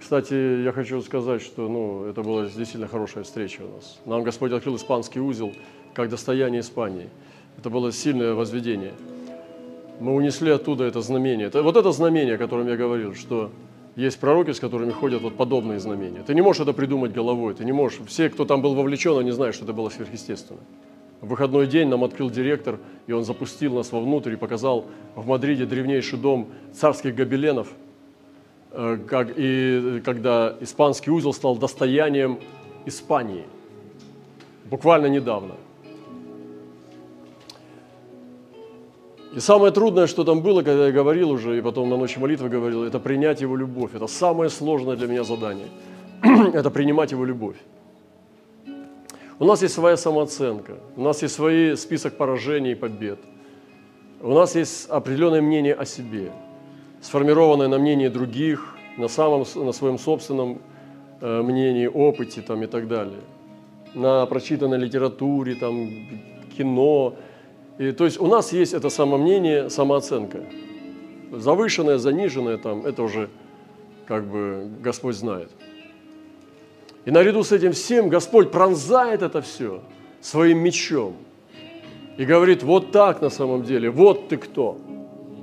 Кстати, 0.00 0.62
я 0.62 0.72
хочу 0.72 1.00
сказать, 1.02 1.42
что 1.42 1.68
ну, 1.68 2.04
это 2.06 2.22
была 2.22 2.44
действительно 2.44 2.88
хорошая 2.88 3.24
встреча 3.24 3.60
у 3.62 3.76
нас. 3.76 4.00
Нам 4.06 4.22
Господь 4.22 4.52
открыл 4.52 4.76
испанский 4.76 5.20
узел 5.20 5.52
как 5.92 6.08
достояние 6.08 6.62
Испании. 6.62 7.10
Это 7.58 7.68
было 7.70 7.92
сильное 7.92 8.34
возведение– 8.34 8.92
мы 10.02 10.14
унесли 10.14 10.50
оттуда 10.50 10.84
это 10.84 11.00
знамение. 11.00 11.46
Это, 11.46 11.62
вот 11.62 11.76
это 11.76 11.92
знамение, 11.92 12.34
о 12.34 12.38
котором 12.38 12.68
я 12.68 12.76
говорил, 12.76 13.14
что 13.14 13.50
есть 13.94 14.18
пророки, 14.18 14.50
с 14.52 14.60
которыми 14.60 14.90
ходят 14.90 15.22
вот 15.22 15.36
подобные 15.36 15.78
знамения. 15.78 16.22
Ты 16.26 16.34
не 16.34 16.42
можешь 16.42 16.62
это 16.62 16.72
придумать 16.72 17.12
головой, 17.12 17.54
ты 17.54 17.64
не 17.64 17.72
можешь. 17.72 18.00
Все, 18.08 18.28
кто 18.28 18.44
там 18.44 18.62
был 18.62 18.74
вовлечен, 18.74 19.16
они 19.18 19.30
знают, 19.30 19.54
что 19.54 19.64
это 19.64 19.72
было 19.72 19.90
сверхъестественно. 19.90 20.60
В 21.22 21.28
выходной 21.28 21.66
день 21.66 21.88
нам 21.88 22.04
открыл 22.04 22.28
директор, 22.28 22.78
и 23.06 23.12
он 23.12 23.24
запустил 23.24 23.76
нас 23.76 23.90
вовнутрь 23.92 24.34
и 24.34 24.36
показал 24.36 24.84
в 25.16 25.26
Мадриде 25.26 25.64
древнейший 25.64 26.18
дом 26.18 26.48
царских 26.74 27.14
гобеленов, 27.14 27.68
э, 28.72 28.98
как, 29.08 29.32
и 29.36 30.02
когда 30.04 30.54
испанский 30.60 31.10
узел 31.10 31.32
стал 31.32 31.56
достоянием 31.56 32.38
Испании. 32.84 33.44
Буквально 34.68 35.06
недавно– 35.06 35.54
И 39.34 39.40
самое 39.40 39.72
трудное, 39.72 40.06
что 40.06 40.24
там 40.24 40.42
было, 40.42 40.62
когда 40.62 40.86
я 40.86 40.92
говорил 40.92 41.30
уже, 41.30 41.56
и 41.56 41.62
потом 41.62 41.88
на 41.88 41.96
ночи 41.96 42.18
молитвы 42.18 42.50
говорил, 42.50 42.84
это 42.84 43.00
принять 43.00 43.40
Его 43.40 43.56
любовь. 43.56 43.92
Это 43.94 44.06
самое 44.06 44.50
сложное 44.50 44.94
для 44.94 45.06
меня 45.06 45.24
задание. 45.24 45.68
это 46.52 46.70
принимать 46.70 47.12
Его 47.12 47.24
любовь. 47.24 47.56
У 49.42 49.44
нас 49.44 49.60
есть 49.60 49.74
своя 49.74 49.96
самооценка, 49.96 50.74
у 50.96 51.02
нас 51.02 51.20
есть 51.22 51.34
свой 51.34 51.76
список 51.76 52.16
поражений 52.16 52.72
и 52.72 52.74
побед. 52.76 53.18
У 54.20 54.32
нас 54.32 54.54
есть 54.54 54.88
определенное 54.88 55.42
мнение 55.42 55.74
о 55.74 55.84
себе, 55.84 56.30
сформированное 57.00 57.66
на 57.66 57.76
мнении 57.80 58.06
других, 58.06 58.76
на, 58.96 59.08
самом, 59.08 59.44
на 59.56 59.72
своем 59.72 59.98
собственном 59.98 60.60
э, 61.20 61.42
мнении, 61.42 61.88
опыте 61.88 62.40
там, 62.40 62.62
и 62.62 62.68
так 62.68 62.86
далее, 62.86 63.18
на 63.94 64.26
прочитанной 64.26 64.78
литературе, 64.78 65.56
там, 65.56 65.90
кино, 66.56 67.16
и, 67.78 67.90
то 67.90 68.04
есть 68.04 68.20
у 68.20 68.28
нас 68.28 68.52
есть 68.52 68.74
это 68.74 68.90
самомнение, 68.90 69.70
самооценка. 69.70 70.38
Завышенное, 71.32 71.98
заниженное 71.98 72.58
там, 72.58 72.86
это 72.86 73.02
уже 73.02 73.28
как 74.06 74.24
бы 74.24 74.70
Господь 74.80 75.16
знает. 75.16 75.50
И 77.04 77.10
наряду 77.10 77.42
с 77.42 77.52
этим 77.52 77.72
всем 77.72 78.08
Господь 78.08 78.50
пронзает 78.50 79.22
это 79.22 79.42
все 79.42 79.80
своим 80.20 80.58
мечом. 80.58 81.16
И 82.16 82.24
говорит, 82.24 82.62
вот 82.62 82.92
так 82.92 83.20
на 83.20 83.30
самом 83.30 83.64
деле, 83.64 83.90
вот 83.90 84.28
ты 84.28 84.36
кто. 84.36 84.78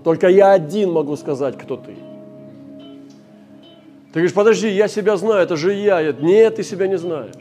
Только 0.03 0.29
я 0.29 0.51
один 0.51 0.91
могу 0.91 1.15
сказать, 1.15 1.57
кто 1.57 1.75
ты. 1.75 1.95
Ты 4.11 4.13
говоришь, 4.13 4.33
подожди, 4.33 4.69
я 4.69 4.87
себя 4.87 5.17
знаю, 5.17 5.43
это 5.43 5.55
же 5.55 5.73
я. 5.73 6.11
Нет, 6.13 6.55
ты 6.55 6.63
себя 6.63 6.87
не 6.87 6.97
знаешь. 6.97 7.33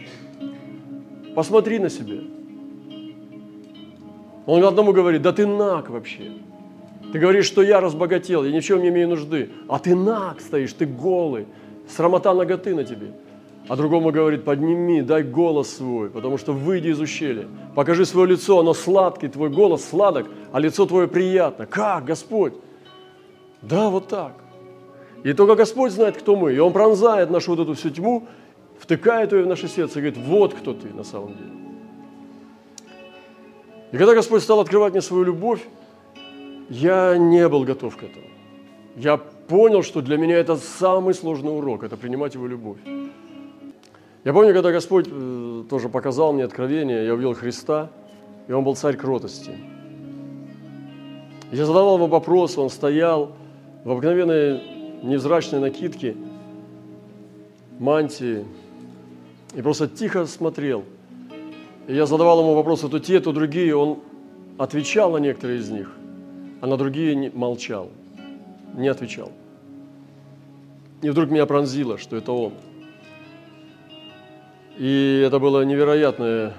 Посмотри 1.35 1.79
на 1.79 1.89
себя. 1.89 2.19
Он 4.47 4.65
одному 4.65 4.93
говорит, 4.93 5.23
да 5.23 5.33
ты 5.33 5.47
наг 5.47 5.91
вообще. 5.91 6.33
Ты 7.13 7.19
говоришь, 7.19 7.47
что 7.47 7.63
я 7.63 7.81
разбогател, 7.81 8.45
я 8.45 8.51
ни 8.51 8.61
в 8.61 8.69
не 8.71 8.89
имею 8.89 9.09
нужды. 9.09 9.51
А 9.69 9.79
ты 9.79 9.95
наг 9.95 10.41
стоишь, 10.41 10.73
ты 10.73 10.85
голый, 10.85 11.47
срамота 11.89 12.35
ноготы 12.35 12.75
на 12.75 12.85
тебе. 12.85 13.13
А 13.69 13.77
другому 13.77 14.11
говорит, 14.11 14.45
подними, 14.45 15.03
дай 15.03 15.23
голос 15.23 15.77
свой, 15.77 16.09
потому 16.09 16.39
что 16.39 16.53
выйди 16.53 16.89
из 16.89 17.01
ущелья. 17.01 17.47
Покажи 17.75 18.07
свое 18.07 18.29
лицо, 18.29 18.59
оно 18.59 18.73
сладкий, 18.73 19.29
твой 19.29 19.51
голос 19.51 19.85
сладок, 19.85 20.27
а 20.53 20.59
лицо 20.59 20.87
твое 20.87 21.07
приятно. 21.07 21.67
Как, 21.67 22.07
Господь? 22.07 22.55
Да, 23.61 23.91
вот 23.91 24.09
так. 24.09 24.33
И 25.23 25.35
только 25.35 25.55
Господь 25.55 25.93
знает, 25.93 26.17
кто 26.17 26.35
мы. 26.35 26.55
И 26.55 26.59
Он 26.59 26.73
пронзает 26.73 27.31
нашу 27.31 27.51
вот 27.51 27.61
эту 27.61 27.75
всю 27.75 27.91
тьму, 27.91 28.27
втыкает 28.79 29.33
ее 29.33 29.43
в 29.43 29.47
наше 29.47 29.69
сердце 29.69 29.99
и 29.99 30.03
говорит, 30.03 30.19
вот 30.27 30.55
кто 30.55 30.73
ты 30.73 30.89
на 30.95 31.05
самом 31.05 31.37
деле. 31.37 31.51
И 33.93 33.97
когда 33.99 34.15
Господь 34.15 34.43
стал 34.43 34.61
открывать 34.61 34.93
мне 34.93 35.03
свою 35.03 35.25
любовь, 35.25 35.61
я 36.71 37.19
не 37.19 37.47
был 37.49 37.65
готов 37.65 37.97
к 37.97 38.03
этому. 38.03 38.27
Я 38.97 39.19
понял, 39.19 39.83
что 39.83 40.01
для 40.01 40.17
меня 40.17 40.37
это 40.37 40.57
самый 40.57 41.15
сложный 41.15 41.57
урок, 41.57 41.85
это 41.85 41.97
принимать 41.97 42.35
Его 42.35 42.47
любовь. 42.47 42.79
Я 44.25 44.33
помню, 44.33 44.53
когда 44.53 44.73
Господь 44.73 45.07
э, 45.11 45.65
тоже 45.71 45.89
показал 45.89 46.33
мне 46.33 46.45
откровение, 46.45 47.07
я 47.07 47.15
увидел 47.15 47.35
Христа, 47.35 47.91
и 48.49 48.53
Он 48.53 48.65
был 48.65 48.75
царь 48.75 48.97
кротости. 48.97 49.53
Я 51.53 51.65
задавал 51.65 51.97
ему 51.97 52.09
вопрос, 52.09 52.59
он 52.59 52.69
стоял 52.69 53.33
в 53.85 53.91
обыкновенной 53.91 54.61
невзрачной 55.03 55.61
накидке, 55.61 56.15
мантии, 57.79 58.45
и 59.55 59.63
просто 59.63 59.89
тихо 59.89 60.27
смотрел. 60.27 60.85
И 61.87 61.95
я 61.95 62.05
задавал 62.05 62.41
ему 62.41 62.55
вопросы 62.55 62.89
то 62.89 62.99
те, 62.99 63.19
то 63.21 63.33
другие, 63.33 63.75
он 63.75 64.01
отвечал 64.59 65.13
на 65.13 65.19
некоторые 65.19 65.61
из 65.61 65.71
них, 65.71 65.91
а 66.61 66.67
на 66.67 66.77
другие 66.77 67.31
молчал, 67.35 67.89
не 68.75 68.89
отвечал. 68.89 69.33
И 71.01 71.09
вдруг 71.09 71.31
меня 71.31 71.47
пронзило, 71.47 71.97
что 71.97 72.17
это 72.17 72.33
он. 72.33 72.53
И 74.79 75.25
это 75.27 75.41
было 75.41 75.65
невероятное 75.65 76.55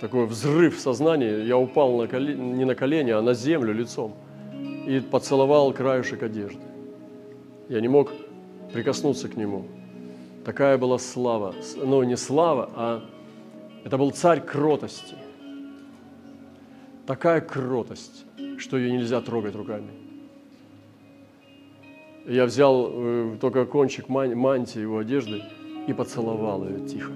такой 0.00 0.26
взрыв 0.26 0.78
сознания. 0.78 1.42
Я 1.42 1.58
упал 1.58 1.96
на 1.96 2.06
колени, 2.06 2.40
не 2.56 2.64
на 2.64 2.76
колени, 2.76 3.10
а 3.10 3.20
на 3.20 3.34
землю 3.34 3.74
лицом 3.74 4.14
и 4.86 5.00
поцеловал 5.00 5.72
краешек 5.72 6.22
одежды. 6.22 6.62
Я 7.68 7.80
не 7.80 7.88
мог 7.88 8.12
прикоснуться 8.72 9.28
к 9.28 9.36
нему. 9.36 9.66
Такая 10.44 10.78
была 10.78 10.98
слава. 10.98 11.52
Ну, 11.76 12.02
не 12.04 12.16
слава, 12.16 12.70
а 12.76 13.04
это 13.84 13.98
был 13.98 14.12
царь 14.12 14.40
кротости. 14.40 15.16
Такая 17.06 17.40
кротость, 17.40 18.24
что 18.58 18.78
ее 18.78 18.92
нельзя 18.92 19.20
трогать 19.20 19.56
руками. 19.56 19.90
Я 22.24 22.44
взял 22.44 22.88
э, 22.90 23.36
только 23.40 23.64
кончик 23.64 24.08
мантии 24.08 24.80
его 24.80 24.98
одежды 24.98 25.42
и 25.86 25.92
поцеловал 25.92 26.68
ее 26.68 26.86
тихо. 26.86 27.12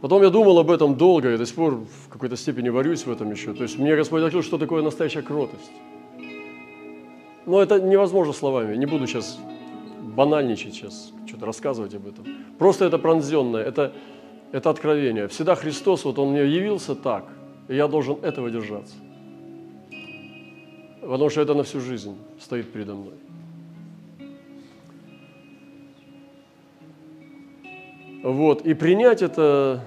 Потом 0.00 0.22
я 0.22 0.30
думал 0.30 0.58
об 0.58 0.70
этом 0.70 0.94
долго, 0.94 1.34
и 1.34 1.36
до 1.36 1.44
сих 1.44 1.54
пор 1.54 1.74
в 1.74 2.08
какой-то 2.08 2.36
степени 2.36 2.70
варюсь 2.70 3.04
в 3.04 3.10
этом 3.10 3.30
еще. 3.30 3.52
То 3.52 3.64
есть 3.64 3.78
мне 3.78 3.94
Господь 3.96 4.22
открыл, 4.22 4.42
что 4.42 4.56
такое 4.56 4.82
настоящая 4.82 5.22
кротость. 5.22 5.70
Но 7.44 7.60
это 7.60 7.80
невозможно 7.80 8.32
словами. 8.32 8.76
Не 8.76 8.86
буду 8.86 9.06
сейчас 9.06 9.38
банальничать 10.00 10.74
сейчас, 10.74 11.12
что-то 11.26 11.46
рассказывать 11.46 11.94
об 11.94 12.06
этом. 12.06 12.24
Просто 12.58 12.86
это 12.86 12.98
пронзенное, 12.98 13.62
это, 13.62 13.92
это 14.52 14.70
откровение. 14.70 15.28
Всегда 15.28 15.54
Христос, 15.54 16.04
вот 16.04 16.18
Он 16.18 16.30
мне 16.30 16.46
явился 16.46 16.94
так, 16.94 17.24
и 17.68 17.76
я 17.76 17.86
должен 17.86 18.16
этого 18.22 18.50
держаться. 18.50 18.94
Потому 21.02 21.28
что 21.30 21.42
это 21.42 21.54
на 21.54 21.62
всю 21.62 21.80
жизнь 21.80 22.16
стоит 22.38 22.72
передо 22.72 22.94
мной. 22.94 23.14
Вот. 28.22 28.66
И 28.66 28.74
принять 28.74 29.22
это, 29.22 29.80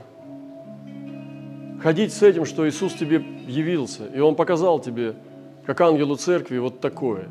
ходить 1.82 2.14
с 2.14 2.24
этим, 2.24 2.46
что 2.46 2.68
Иисус 2.68 2.94
тебе 2.94 3.24
явился, 3.48 4.06
и 4.08 4.20
Он 4.20 4.36
показал 4.36 4.80
тебе, 4.80 5.16
как 5.66 5.80
ангелу 5.82 6.16
церкви, 6.16 6.58
вот 6.58 6.80
такое. 6.80 7.28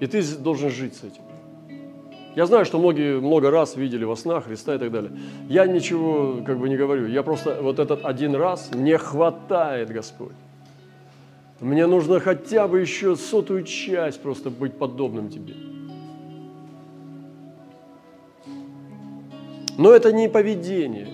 И 0.00 0.06
ты 0.06 0.22
должен 0.38 0.70
жить 0.70 0.94
с 0.94 1.04
этим. 1.04 1.22
Я 2.34 2.44
знаю, 2.44 2.66
что 2.66 2.78
многие 2.78 3.18
много 3.18 3.50
раз 3.50 3.76
видели 3.76 4.04
во 4.04 4.14
снах 4.14 4.44
Христа 4.44 4.74
и 4.74 4.78
так 4.78 4.92
далее. 4.92 5.10
Я 5.48 5.66
ничего 5.66 6.42
как 6.44 6.58
бы 6.58 6.68
не 6.68 6.76
говорю. 6.76 7.06
Я 7.06 7.22
просто 7.22 7.62
вот 7.62 7.78
этот 7.78 8.04
один 8.04 8.34
раз 8.34 8.70
мне 8.74 8.98
хватает, 8.98 9.88
Господь. 9.88 10.34
Мне 11.60 11.86
нужно 11.86 12.20
хотя 12.20 12.68
бы 12.68 12.78
еще 12.78 13.16
сотую 13.16 13.64
часть 13.64 14.20
просто 14.20 14.50
быть 14.50 14.74
подобным 14.74 15.30
Тебе. 15.30 15.54
Но 19.78 19.92
это 19.92 20.12
не 20.12 20.28
поведение, 20.28 21.08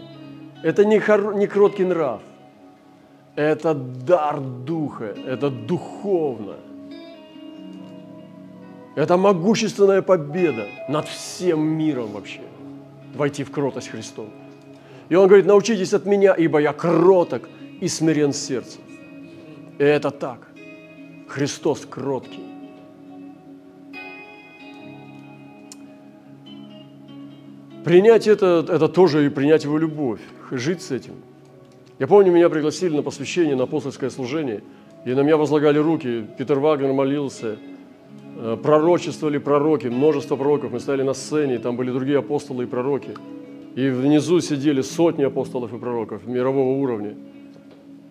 это 0.63 0.85
не, 0.85 1.01
хор, 1.01 1.35
не 1.35 1.47
кроткий 1.47 1.85
нрав, 1.85 2.21
это 3.35 3.75
дар 3.75 4.41
Духа, 4.41 5.15
это 5.27 5.51
духовно. 5.51 6.57
Это 8.95 9.17
могущественная 9.17 10.03
победа 10.03 10.67
над 10.89 11.09
всем 11.09 11.61
миром 11.61 12.13
вообще. 12.13 12.43
Войти 13.15 13.43
в 13.43 13.51
кротость 13.51 13.89
Христову. 13.89 14.29
И 15.09 15.15
он 15.15 15.29
говорит, 15.29 15.47
научитесь 15.47 15.95
от 15.95 16.05
меня, 16.05 16.35
ибо 16.35 16.59
я 16.59 16.73
кроток 16.73 17.49
и 17.81 17.89
смирен 17.89 18.33
сердцем. 18.33 18.83
И 19.79 19.83
это 19.83 20.11
так. 20.11 20.49
Христос 21.27 21.87
кроткий. 21.87 22.52
Принять 27.85 28.29
это, 28.29 28.65
это 28.69 28.89
тоже 28.89 29.27
и 29.27 29.29
принять 29.29 29.65
его 29.65 29.77
любовь, 29.77 30.21
жить 30.53 30.83
с 30.83 30.93
этим. 30.93 31.15
Я 31.99 32.07
помню, 32.07 32.33
меня 32.33 32.49
пригласили 32.49 32.95
на 32.95 33.03
посвящение, 33.03 33.57
на 33.57 33.65
апостольское 33.65 34.09
служение, 34.09 34.63
и 35.05 35.15
на 35.15 35.21
меня 35.21 35.37
возлагали 35.37 35.79
руки. 35.79 36.25
Питер 36.39 36.61
Вагнер 36.61 36.93
молился, 36.93 37.57
э, 38.39 38.57
пророчествовали 38.63 39.39
пророки, 39.39 39.89
множество 39.89 40.37
пророков. 40.37 40.73
Мы 40.73 40.79
стояли 40.79 41.03
на 41.03 41.13
сцене, 41.13 41.57
и 41.57 41.59
там 41.59 41.77
были 41.77 41.91
другие 41.91 42.19
апостолы 42.19 42.65
и 42.65 42.67
пророки. 42.67 43.11
И 43.75 43.89
внизу 43.89 44.41
сидели 44.41 44.81
сотни 44.81 45.25
апостолов 45.25 45.73
и 45.73 45.79
пророков 45.79 46.27
мирового 46.27 46.79
уровня. 46.79 47.17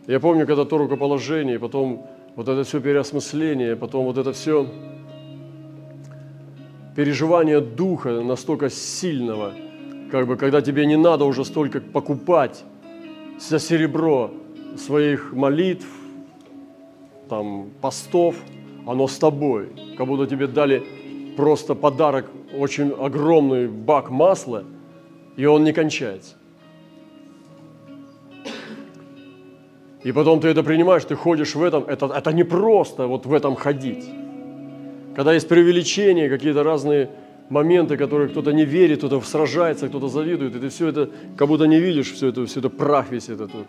Я 0.08 0.20
помню, 0.20 0.46
когда 0.46 0.66
то 0.66 0.78
рукоположение, 0.78 1.60
потом 1.60 2.08
вот 2.36 2.50
это 2.50 2.64
все 2.64 2.82
переосмысление, 2.82 3.76
потом 3.76 4.06
вот 4.06 4.18
это 4.18 4.34
все 4.34 4.68
переживание 6.96 7.62
духа 7.62 8.22
настолько 8.22 8.70
сильного, 8.70 9.54
как 10.12 10.28
бы, 10.28 10.36
когда 10.36 10.62
тебе 10.62 10.86
не 10.86 10.98
надо 10.98 11.26
уже 11.26 11.46
столько 11.46 11.80
покупать 11.80 12.64
за 13.40 13.60
серебро 13.60 14.32
своих 14.78 15.34
молитв, 15.34 15.88
там, 17.30 17.70
постов, 17.82 18.36
оно 18.86 19.08
с 19.08 19.18
тобой. 19.18 19.70
Как 19.98 20.06
будто 20.08 20.28
тебе 20.28 20.48
дали 20.48 20.84
просто 21.38 21.76
подарок, 21.76 22.30
очень 22.58 22.92
огромный 22.92 23.68
бак 23.68 24.10
масла, 24.10 24.66
и 25.38 25.46
он 25.46 25.64
не 25.64 25.72
кончается. 25.72 26.36
И 30.04 30.12
потом 30.12 30.40
ты 30.40 30.48
это 30.50 30.64
принимаешь, 30.64 31.06
ты 31.06 31.16
ходишь 31.16 31.56
в 31.56 31.64
этом, 31.64 31.84
это, 31.84 32.08
это 32.08 32.34
не 32.34 32.44
просто 32.44 33.08
вот 33.08 33.26
в 33.26 33.34
этом 33.34 33.56
ходить. 33.56 34.10
Когда 35.16 35.34
есть 35.34 35.48
преувеличение, 35.48 36.30
какие-то 36.30 36.64
разные 36.64 37.10
моменты, 37.50 37.98
которые 37.98 38.30
кто-то 38.30 38.52
не 38.52 38.64
верит, 38.64 39.00
кто-то 39.00 39.20
сражается, 39.22 39.90
кто-то 39.90 40.08
завидует, 40.08 40.56
и 40.56 40.60
ты 40.60 40.70
все 40.70 40.88
это 40.88 41.10
как 41.36 41.48
будто 41.48 41.66
не 41.66 41.80
видишь, 41.80 42.12
все 42.14 42.28
это, 42.28 42.46
все 42.46 42.60
это 42.60 42.70
прах 42.70 43.12
весь 43.12 43.28
этот 43.28 43.52
тут. 43.52 43.68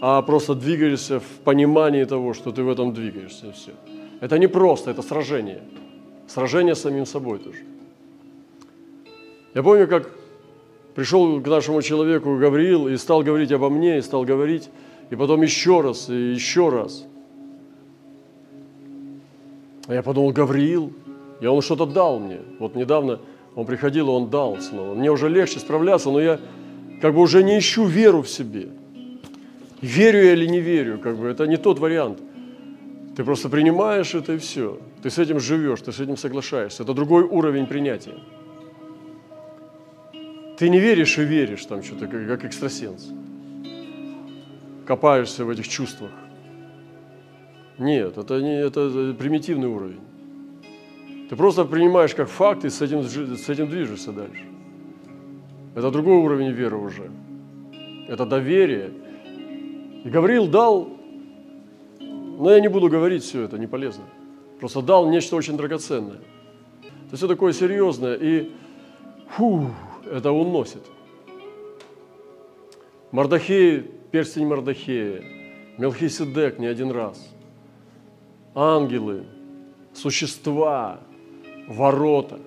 А 0.00 0.22
просто 0.22 0.54
двигаешься 0.54 1.20
в 1.20 1.44
понимании 1.44 2.04
того, 2.04 2.34
что 2.34 2.50
ты 2.50 2.62
в 2.62 2.68
этом 2.68 2.92
двигаешься, 2.92 3.46
и 3.46 3.52
все. 3.52 3.72
Это 4.20 4.38
не 4.38 4.48
просто, 4.48 4.90
это 4.90 5.02
сражение. 5.02 5.62
Сражение 6.26 6.74
с 6.74 6.80
самим 6.80 7.06
собой 7.06 7.38
тоже. 7.38 7.58
Я 9.54 9.62
помню, 9.62 9.86
как 9.86 10.10
пришел 10.94 11.40
к 11.40 11.46
нашему 11.46 11.82
человеку 11.82 12.36
Гавриил 12.38 12.88
и 12.88 12.96
стал 12.96 13.22
говорить 13.22 13.52
обо 13.52 13.70
мне, 13.70 13.98
и 13.98 14.02
стал 14.02 14.24
говорить, 14.24 14.68
и 15.10 15.16
потом 15.16 15.42
еще 15.42 15.80
раз, 15.80 16.08
и 16.08 16.32
еще 16.32 16.70
раз– 16.70 17.06
а 19.90 19.94
я 19.94 20.04
подумал, 20.04 20.30
Гавриил, 20.30 20.92
и 21.40 21.46
он 21.46 21.62
что-то 21.62 21.84
дал 21.84 22.20
мне. 22.20 22.38
Вот 22.60 22.76
недавно 22.76 23.18
он 23.56 23.66
приходил, 23.66 24.06
и 24.06 24.10
он 24.10 24.30
дал 24.30 24.56
снова. 24.60 24.94
Мне 24.94 25.10
уже 25.10 25.28
легче 25.28 25.58
справляться, 25.58 26.10
но 26.10 26.20
я 26.20 26.38
как 27.02 27.12
бы 27.12 27.20
уже 27.20 27.42
не 27.42 27.58
ищу 27.58 27.86
веру 27.86 28.22
в 28.22 28.28
себе. 28.28 28.68
Верю 29.80 30.22
я 30.22 30.34
или 30.34 30.46
не 30.46 30.60
верю, 30.60 31.00
как 31.00 31.16
бы 31.18 31.26
это 31.26 31.44
не 31.48 31.56
тот 31.56 31.80
вариант. 31.80 32.20
Ты 33.16 33.24
просто 33.24 33.48
принимаешь 33.48 34.14
это 34.14 34.34
и 34.34 34.38
все. 34.38 34.78
Ты 35.02 35.10
с 35.10 35.18
этим 35.18 35.40
живешь, 35.40 35.80
ты 35.80 35.90
с 35.90 35.98
этим 35.98 36.16
соглашаешься. 36.16 36.84
Это 36.84 36.94
другой 36.94 37.24
уровень 37.24 37.66
принятия. 37.66 38.14
Ты 40.56 40.68
не 40.68 40.78
веришь 40.78 41.18
и 41.18 41.24
веришь 41.24 41.66
там 41.66 41.82
что-то, 41.82 42.06
как, 42.06 42.28
как 42.28 42.44
экстрасенс. 42.44 43.08
Копаешься 44.86 45.44
в 45.44 45.50
этих 45.50 45.66
чувствах. 45.66 46.12
Нет, 47.80 48.18
это, 48.18 48.42
не, 48.42 48.60
это 48.60 49.14
примитивный 49.18 49.66
уровень. 49.66 50.00
Ты 51.30 51.34
просто 51.34 51.64
принимаешь 51.64 52.14
как 52.14 52.28
факт 52.28 52.66
и 52.66 52.68
с 52.68 52.82
этим, 52.82 53.02
с 53.02 53.48
этим 53.48 53.70
движешься 53.70 54.12
дальше. 54.12 54.44
Это 55.74 55.90
другой 55.90 56.18
уровень 56.18 56.50
веры 56.50 56.76
уже. 56.76 57.10
Это 58.06 58.26
доверие. 58.26 58.90
И 60.04 60.10
Гавриил 60.10 60.46
дал, 60.46 60.90
но 62.00 62.50
я 62.50 62.60
не 62.60 62.68
буду 62.68 62.90
говорить 62.90 63.22
все 63.22 63.44
это, 63.44 63.56
не 63.56 63.66
полезно. 63.66 64.04
Просто 64.58 64.82
дал 64.82 65.08
нечто 65.08 65.36
очень 65.36 65.56
драгоценное. 65.56 66.20
Это 67.06 67.16
все 67.16 67.28
такое 67.28 67.54
серьезное, 67.54 68.14
и 68.14 68.50
фу, 69.30 69.70
это 70.04 70.32
уносит. 70.32 70.82
Мардахей, 73.10 73.80
перстень 74.10 74.46
Мардахея, 74.46 75.22
Мелхиседек 75.78 76.58
не 76.58 76.66
один 76.66 76.90
раз. 76.90 77.39
Ангелы, 78.54 79.24
существа, 79.94 81.00
ворота. 81.68 82.40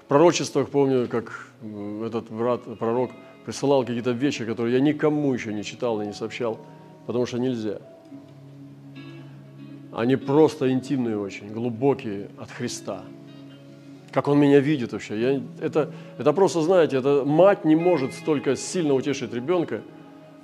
В 0.00 0.04
пророчествах 0.06 0.68
помню, 0.68 1.08
как 1.08 1.48
этот 2.04 2.30
брат, 2.30 2.62
пророк 2.78 3.10
присылал 3.44 3.84
какие-то 3.84 4.10
вещи, 4.10 4.44
которые 4.44 4.74
я 4.74 4.80
никому 4.80 5.32
еще 5.32 5.52
не 5.52 5.62
читал 5.62 6.00
и 6.02 6.06
не 6.06 6.12
сообщал, 6.12 6.58
потому 7.06 7.26
что 7.26 7.38
нельзя. 7.38 7.78
Они 9.92 10.16
просто 10.16 10.72
интимные 10.72 11.16
очень, 11.16 11.48
глубокие 11.48 12.30
от 12.38 12.50
Христа. 12.50 13.02
Как 14.10 14.28
Он 14.28 14.38
меня 14.38 14.60
видит 14.60 14.92
вообще. 14.92 15.20
Я, 15.20 15.42
это, 15.60 15.92
это 16.18 16.32
просто, 16.32 16.62
знаете, 16.62 16.96
это 16.96 17.24
мать 17.24 17.64
не 17.64 17.76
может 17.76 18.12
столько 18.12 18.56
сильно 18.56 18.94
утешить 18.94 19.32
ребенка, 19.32 19.82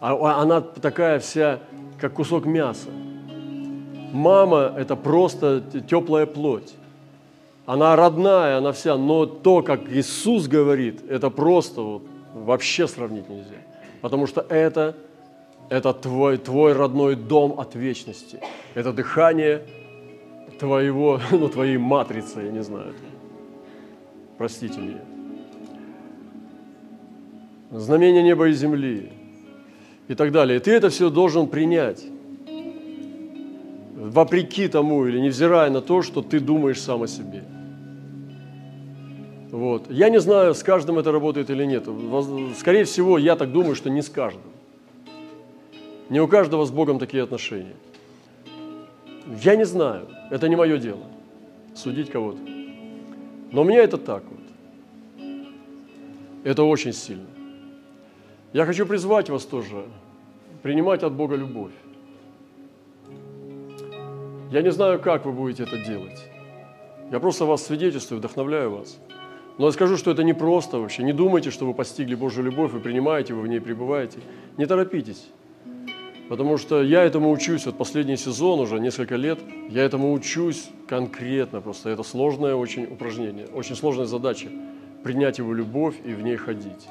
а, 0.01 0.15
а 0.15 0.43
она 0.43 0.61
такая 0.61 1.19
вся, 1.19 1.61
как 2.01 2.15
кусок 2.15 2.47
мяса. 2.47 2.89
Мама– 4.13 4.75
это 4.77 4.97
просто 4.97 5.63
теплая 5.89 6.27
плоть. 6.27 6.75
Она 7.67 7.95
родная, 7.95 8.59
она 8.59 8.73
вся, 8.73 8.97
но 8.97 9.27
то, 9.27 9.63
как 9.63 9.89
Иисус 9.93 10.49
говорит, 10.49 11.09
это 11.09 11.31
просто 11.31 11.83
вот, 11.83 12.03
вообще 12.35 12.89
сравнить 12.89 13.29
нельзя. 13.29 13.61
Потому 14.01 14.27
что 14.27 14.41
это, 14.49 14.97
это 15.69 15.93
твой, 15.93 16.39
твой 16.39 16.73
родной 16.73 17.15
дом 17.15 17.61
от 17.61 17.77
вечности. 17.77 18.41
Это 18.75 18.93
дыхание 18.93 19.63
твоего, 20.59 21.21
ну, 21.31 21.49
твоей 21.49 21.77
матрицы, 21.77 22.41
я 22.41 22.51
не 22.51 22.63
знаю. 22.63 22.95
Простите 24.37 24.81
меня. 24.81 25.01
Знамение 27.71 28.23
неба 28.23 28.49
и 28.49 28.53
земли 28.53 29.13
и 30.11 30.15
так 30.17 30.33
далее. 30.33 30.57
И 30.57 30.61
ты 30.61 30.73
это 30.73 30.91
все 30.91 31.09
должен 31.09 31.47
принять 31.47 32.05
вопреки 33.95 34.67
тому 34.67 35.07
или 35.07 35.21
невзирая 35.21 35.71
на 35.71 35.81
то, 35.81 36.03
что 36.03 36.21
ты 36.21 36.41
думаешь 36.41 36.81
сам 36.81 37.05
о 37.05 37.07
себе. 37.07 37.45
Вот. 39.53 39.89
Я 39.89 40.09
не 40.09 40.19
знаю, 40.19 40.55
с 40.55 40.65
каждым 40.65 40.99
это 40.99 41.13
работает 41.13 41.49
или 41.51 41.65
нет. 41.65 41.87
Скорее 42.59 42.85
всего, 42.85 43.19
я 43.19 43.37
так 43.37 43.53
думаю, 43.53 43.77
что 43.77 43.89
не 43.89 44.03
с 44.03 44.09
каждым. 44.09 44.43
Не 46.09 46.21
у 46.21 46.27
каждого 46.27 46.65
с 46.65 46.73
Богом 46.73 46.99
такие 46.99 47.23
отношения. 47.23 47.77
Я 49.45 49.55
не 49.55 49.65
знаю, 49.65 50.09
это 50.33 50.49
не 50.49 50.57
мое 50.57 50.79
дело, 50.79 51.05
судить 51.77 52.11
кого-то. 52.11 52.41
Но 53.53 53.61
у 53.61 53.65
меня 53.65 53.85
это 53.85 53.97
так 53.97 54.25
вот. 54.29 54.41
Это 56.43 56.65
очень 56.65 56.93
сильно. 56.93 57.27
Я 58.53 58.67
хочу 58.67 58.85
призвать 58.85 59.31
вас 59.31 59.45
тоже 59.45 59.85
принимать 60.63 61.05
от 61.05 61.13
Бога 61.13 61.37
любовь. 61.37 61.73
Я 64.51 64.63
не 64.63 64.73
знаю, 64.73 64.99
как 64.99 65.25
вы 65.25 65.33
будете 65.33 65.63
это 65.63 65.79
делать. 65.79 66.29
Я 67.13 67.21
просто 67.21 67.45
вас 67.45 67.65
свидетельствую, 67.65 68.19
вдохновляю 68.19 68.73
вас. 68.73 68.99
Но 69.59 69.67
я 69.67 69.73
скажу, 69.73 69.97
что 69.97 70.11
это 70.11 70.25
не 70.25 70.33
просто 70.33 70.79
вообще. 70.79 71.05
Не 71.05 71.13
думайте, 71.13 71.51
что 71.51 71.65
вы 71.65 71.75
постигли 71.75 72.17
Божью 72.17 72.43
любовь, 72.43 72.73
вы 72.73 72.81
принимаете, 72.81 73.35
вы 73.35 73.43
в 73.43 73.47
ней 73.47 73.61
пребываете. 73.61 74.19
Не 74.57 74.67
торопитесь. 74.67 75.29
Потому 76.29 76.57
что 76.57 76.83
я 76.83 77.05
этому 77.05 77.31
учусь, 77.31 77.67
вот 77.67 77.79
последний 77.79 78.17
сезон 78.17 78.59
уже, 78.59 78.81
несколько 78.81 79.15
лет, 79.17 79.39
я 79.69 79.85
этому 79.85 80.13
учусь 80.13 80.71
конкретно, 80.89 81.61
просто 81.61 81.91
это 81.91 82.03
сложное 82.05 82.55
очень 82.55 82.85
упражнение, 82.85 83.47
очень 83.47 83.75
сложная 83.75 84.07
задача, 84.07 84.49
принять 85.03 85.39
его 85.39 85.53
любовь 85.53 85.97
и 86.05 86.15
в 86.15 86.23
ней 86.23 86.37
ходить. 86.37 86.89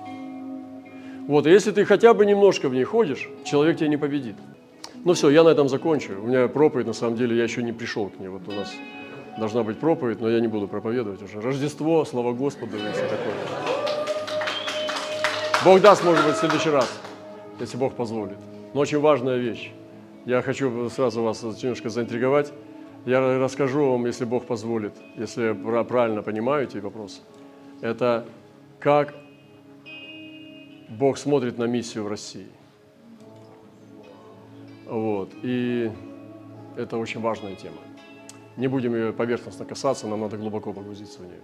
Вот, 1.29 1.45
и 1.45 1.51
если 1.51 1.69
ты 1.69 1.85
хотя 1.85 2.15
бы 2.15 2.25
немножко 2.25 2.69
в 2.69 2.73
ней 2.73 2.83
ходишь, 2.83 3.29
человек 3.45 3.77
тебя 3.77 3.87
не 3.87 3.97
победит. 3.97 4.35
Ну 5.05 5.13
все, 5.13 5.29
я 5.29 5.43
на 5.43 5.49
этом 5.49 5.69
закончу. 5.69 6.13
У 6.19 6.25
меня 6.25 6.47
проповедь, 6.47 6.87
на 6.87 6.93
самом 6.93 7.17
деле, 7.17 7.37
я 7.37 7.43
еще 7.43 7.61
не 7.61 7.71
пришел 7.71 8.09
к 8.09 8.17
ней. 8.19 8.29
Вот 8.29 8.41
у 8.47 8.51
нас 8.51 8.73
должна 9.37 9.61
быть 9.61 9.77
проповедь, 9.77 10.21
но 10.21 10.27
я 10.27 10.39
не 10.39 10.47
буду 10.47 10.67
проповедовать 10.67 11.21
уже. 11.21 11.39
Рождество, 11.39 12.03
слава 12.03 12.33
Господу 12.33 12.77
и 12.77 12.79
все 12.79 13.03
такое. 13.03 13.35
Бог 15.63 15.81
даст, 15.81 16.03
может 16.03 16.25
быть, 16.25 16.33
в 16.33 16.39
следующий 16.39 16.71
раз, 16.71 16.99
если 17.59 17.77
Бог 17.77 17.93
позволит. 17.93 18.37
Но 18.73 18.79
очень 18.79 18.99
важная 18.99 19.37
вещь. 19.37 19.71
Я 20.25 20.41
хочу 20.41 20.89
сразу 20.89 21.21
вас 21.21 21.43
немножко 21.43 21.89
заинтриговать. 21.89 22.51
Я 23.05 23.37
расскажу 23.37 23.91
вам, 23.91 24.07
если 24.07 24.25
Бог 24.25 24.47
позволит, 24.47 24.93
если 25.15 25.53
правильно 25.83 26.23
понимаю 26.23 26.63
эти 26.63 26.79
вопросы. 26.79 27.21
Это 27.81 28.25
как 28.79 29.13
Бог 30.89 31.19
смотрит 31.19 31.57
на 31.59 31.65
миссию 31.65 32.03
в 32.03 32.07
России. 32.07 32.49
Вот. 34.85 35.29
И 35.43 35.91
это 36.75 36.97
очень 36.97 37.21
важная 37.21 37.55
тема. 37.55 37.77
Не 38.57 38.67
будем 38.67 38.95
ее 38.95 39.13
поверхностно 39.13 39.65
касаться, 39.65 40.07
нам 40.07 40.21
надо 40.21 40.37
глубоко 40.37 40.73
погрузиться 40.73 41.19
в 41.19 41.25
нее. 41.25 41.41